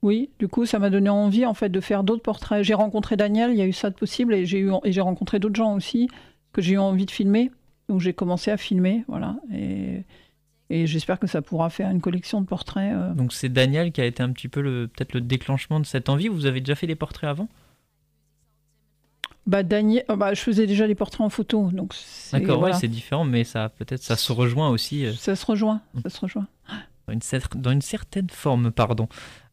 Oui, 0.02 0.30
du 0.40 0.48
coup, 0.48 0.66
ça 0.66 0.80
m'a 0.80 0.90
donné 0.90 1.10
envie 1.10 1.46
en 1.46 1.54
fait 1.54 1.70
de 1.70 1.80
faire 1.80 2.04
d'autres 2.04 2.24
portraits. 2.24 2.64
J'ai 2.64 2.74
rencontré 2.74 3.18
Daniel, 3.18 3.52
il 3.52 3.58
y 3.58 3.62
a 3.62 3.68
eu 3.68 3.74
ça 3.74 3.90
de 3.90 3.96
possible, 3.96 4.34
et 4.34 4.46
j'ai 4.46 4.60
eu 4.60 4.72
et 4.84 4.92
j'ai 4.92 5.02
rencontré 5.02 5.40
d'autres 5.40 5.56
gens 5.56 5.76
aussi 5.76 6.10
que 6.54 6.62
j'ai 6.62 6.74
eu 6.74 6.78
envie 6.80 7.06
de 7.06 7.12
filmer. 7.12 7.52
Donc 7.88 8.00
j'ai 8.00 8.14
commencé 8.14 8.50
à 8.50 8.58
filmer, 8.58 9.04
voilà. 9.08 9.36
Et, 9.54 10.06
et 10.70 10.88
j'espère 10.88 11.20
que 11.20 11.28
ça 11.28 11.42
pourra 11.42 11.70
faire 11.70 11.92
une 11.92 12.02
collection 12.02 12.40
de 12.42 12.48
portraits. 12.48 12.94
euh. 12.96 13.14
Donc 13.14 13.34
c'est 13.34 13.50
Daniel 13.50 13.92
qui 13.92 14.00
a 14.00 14.06
été 14.06 14.24
un 14.24 14.32
petit 14.32 14.48
peu 14.48 14.62
le 14.62 14.88
peut-être 14.88 15.14
le 15.14 15.22
déclenchement 15.22 15.80
de 15.82 15.86
cette 15.86 16.08
envie. 16.08 16.30
Vous 16.30 16.46
avez 16.46 16.62
déjà 16.62 16.76
fait 16.76 16.88
des 16.88 16.96
portraits 16.96 17.30
avant? 17.30 17.50
Bah 19.48 19.64
Daniel, 19.64 20.04
oh, 20.08 20.16
bah, 20.16 20.34
je 20.36 20.42
faisais 20.42 20.68
déjà 20.68 20.86
les 20.86 20.94
portraits 20.96 21.22
en 21.22 21.30
photo, 21.30 21.72
donc 21.72 21.96
D'accord, 22.32 22.60
voilà. 22.60 22.76
ouais, 22.76 22.80
c'est 22.80 22.88
différent, 22.88 23.26
mais 23.26 23.44
ça 23.44 23.70
peut-être 23.70 24.04
ça 24.04 24.16
se 24.16 24.32
rejoint 24.32 24.70
aussi 24.70 25.06
euh, 25.06 25.14
ça 25.14 25.36
se 25.36 25.46
rejoint, 25.46 25.82
Mm. 25.96 26.00
ça 26.04 26.10
se 26.10 26.20
rejoint. 26.22 26.48
dans, 27.08 27.14
une 27.14 27.20
cer- 27.20 27.56
dans 27.60 27.72
une 27.72 27.82
certaine 27.82 28.30
forme, 28.30 28.72
pardon. 28.72 29.08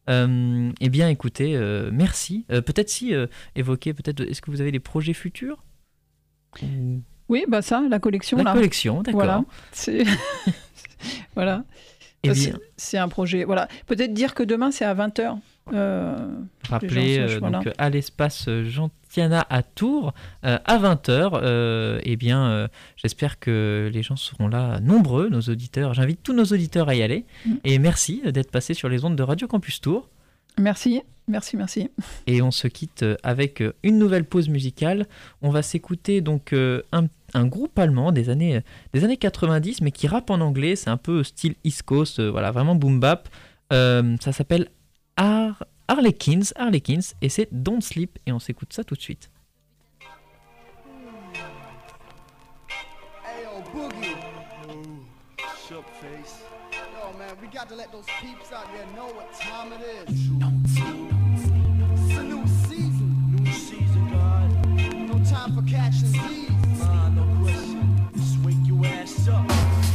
Euh, 0.09 0.71
eh 0.79 0.89
bien, 0.89 1.09
écoutez, 1.09 1.55
euh, 1.55 1.89
merci. 1.91 2.45
Euh, 2.51 2.61
peut-être 2.61 2.89
si 2.89 3.13
euh, 3.15 3.27
évoquer, 3.55 3.93
peut-être, 3.93 4.21
est-ce 4.21 4.41
que 4.41 4.51
vous 4.51 4.61
avez 4.61 4.71
des 4.71 4.79
projets 4.79 5.13
futurs? 5.13 5.57
Ou- 6.63 7.01
Oui, 7.27 7.45
bah 7.47 7.61
ça, 7.61 7.83
la 7.89 7.99
collection 7.99 8.37
La 8.37 8.43
là. 8.43 8.53
collection, 8.53 9.01
d'accord. 9.03 9.19
Voilà, 9.21 9.43
c'est 9.71 10.03
voilà. 11.35 11.63
Eh 12.23 12.29
un 12.97 13.07
projet. 13.07 13.43
Voilà. 13.45 13.67
Peut-être 13.87 14.13
dire 14.13 14.33
que 14.35 14.43
demain 14.43 14.71
c'est 14.71 14.85
à 14.85 14.93
20h. 14.93 15.37
rappelez 16.69 17.15
gens 17.15 17.21
euh, 17.21 17.27
sachent, 17.27 17.39
donc 17.39 17.67
euh, 17.67 17.73
à 17.77 17.89
l'espace 17.89 18.47
euh, 18.47 18.65
Gentiana 19.09 19.45
à 19.49 19.63
Tours 19.63 20.13
euh, 20.45 20.59
à 20.65 20.77
20h. 20.77 21.99
eh 22.03 22.15
bien, 22.15 22.45
euh, 22.45 22.67
j'espère 22.95 23.39
que 23.39 23.89
les 23.91 24.03
gens 24.03 24.15
seront 24.15 24.47
là 24.47 24.79
nombreux, 24.81 25.29
nos 25.29 25.41
auditeurs. 25.41 25.93
J'invite 25.95 26.21
tous 26.21 26.33
nos 26.33 26.45
auditeurs 26.45 26.89
à 26.89 26.95
y 26.95 27.01
aller. 27.01 27.25
Mm. 27.45 27.53
Et 27.63 27.79
merci 27.79 28.21
euh, 28.25 28.31
d'être 28.31 28.51
passé 28.51 28.73
sur 28.73 28.87
les 28.87 29.03
ondes 29.05 29.15
de 29.15 29.23
Radio 29.23 29.47
Campus 29.47 29.81
Tours. 29.81 30.07
Merci, 30.59 31.01
merci, 31.27 31.57
merci. 31.57 31.89
Et 32.27 32.41
on 32.43 32.51
se 32.51 32.67
quitte 32.67 33.01
euh, 33.03 33.15
avec 33.23 33.61
euh, 33.61 33.73
une 33.81 33.97
nouvelle 33.97 34.25
pause 34.25 34.47
musicale. 34.49 35.07
On 35.41 35.49
va 35.49 35.63
s'écouter 35.63 36.21
donc 36.21 36.53
euh, 36.53 36.83
un, 36.91 37.07
un 37.33 37.45
groupe 37.47 37.79
allemand 37.79 38.11
des 38.11 38.29
années, 38.29 38.57
euh, 38.57 38.61
des 38.93 39.03
années 39.03 39.17
90, 39.17 39.81
mais 39.81 39.91
qui 39.91 40.07
rappe 40.07 40.29
en 40.29 40.39
anglais. 40.39 40.75
C'est 40.75 40.89
un 40.91 40.97
peu 40.97 41.23
style 41.23 41.55
East 41.63 41.81
Coast, 41.83 42.19
euh, 42.19 42.29
voilà, 42.29 42.51
vraiment 42.51 42.75
boom 42.75 42.99
bap. 42.99 43.27
Euh, 43.73 44.15
ça 44.19 44.31
s'appelle 44.33 44.67
Har 45.17 45.63
Harlequins, 45.89 46.53
Harlequins, 46.55 47.15
et 47.19 47.29
c'est 47.29 47.47
Don't 47.51 47.81
Sleep. 47.81 48.19
Et 48.27 48.31
on 48.31 48.37
s'écoute 48.37 48.71
ça 48.73 48.83
tout 48.83 48.93
de 48.93 49.01
suite. 49.01 49.31
Hey 53.25 53.43
yo, 53.43 53.63
Boogie. 53.73 54.15
Shook 55.67 55.85
face. 55.99 56.43
Yo, 56.71 57.17
man, 57.17 57.35
we 57.41 57.47
got 57.47 57.67
to 57.69 57.75
let 57.75 57.91
those 57.91 58.05
peeps 58.21 58.51
out 58.53 58.67
there 58.71 58.85
know 58.95 59.07
what 59.15 59.33
time 59.33 59.73
it 59.73 59.81
is. 59.81 60.29
It's 62.05 62.17
a 62.19 62.23
new 62.23 62.45
season. 62.67 63.35
New 63.35 63.51
season, 63.51 64.09
God. 64.11 64.49
No 65.09 65.17
time 65.25 65.55
for 65.55 65.63
catching 65.63 66.09
thieves. 66.09 66.79
Nah, 66.81 67.09
no 67.09 67.25
question. 67.41 68.11
Just 68.15 68.37
wake 68.43 68.63
your 68.63 68.85
ass 68.85 69.27
up. 69.27 69.88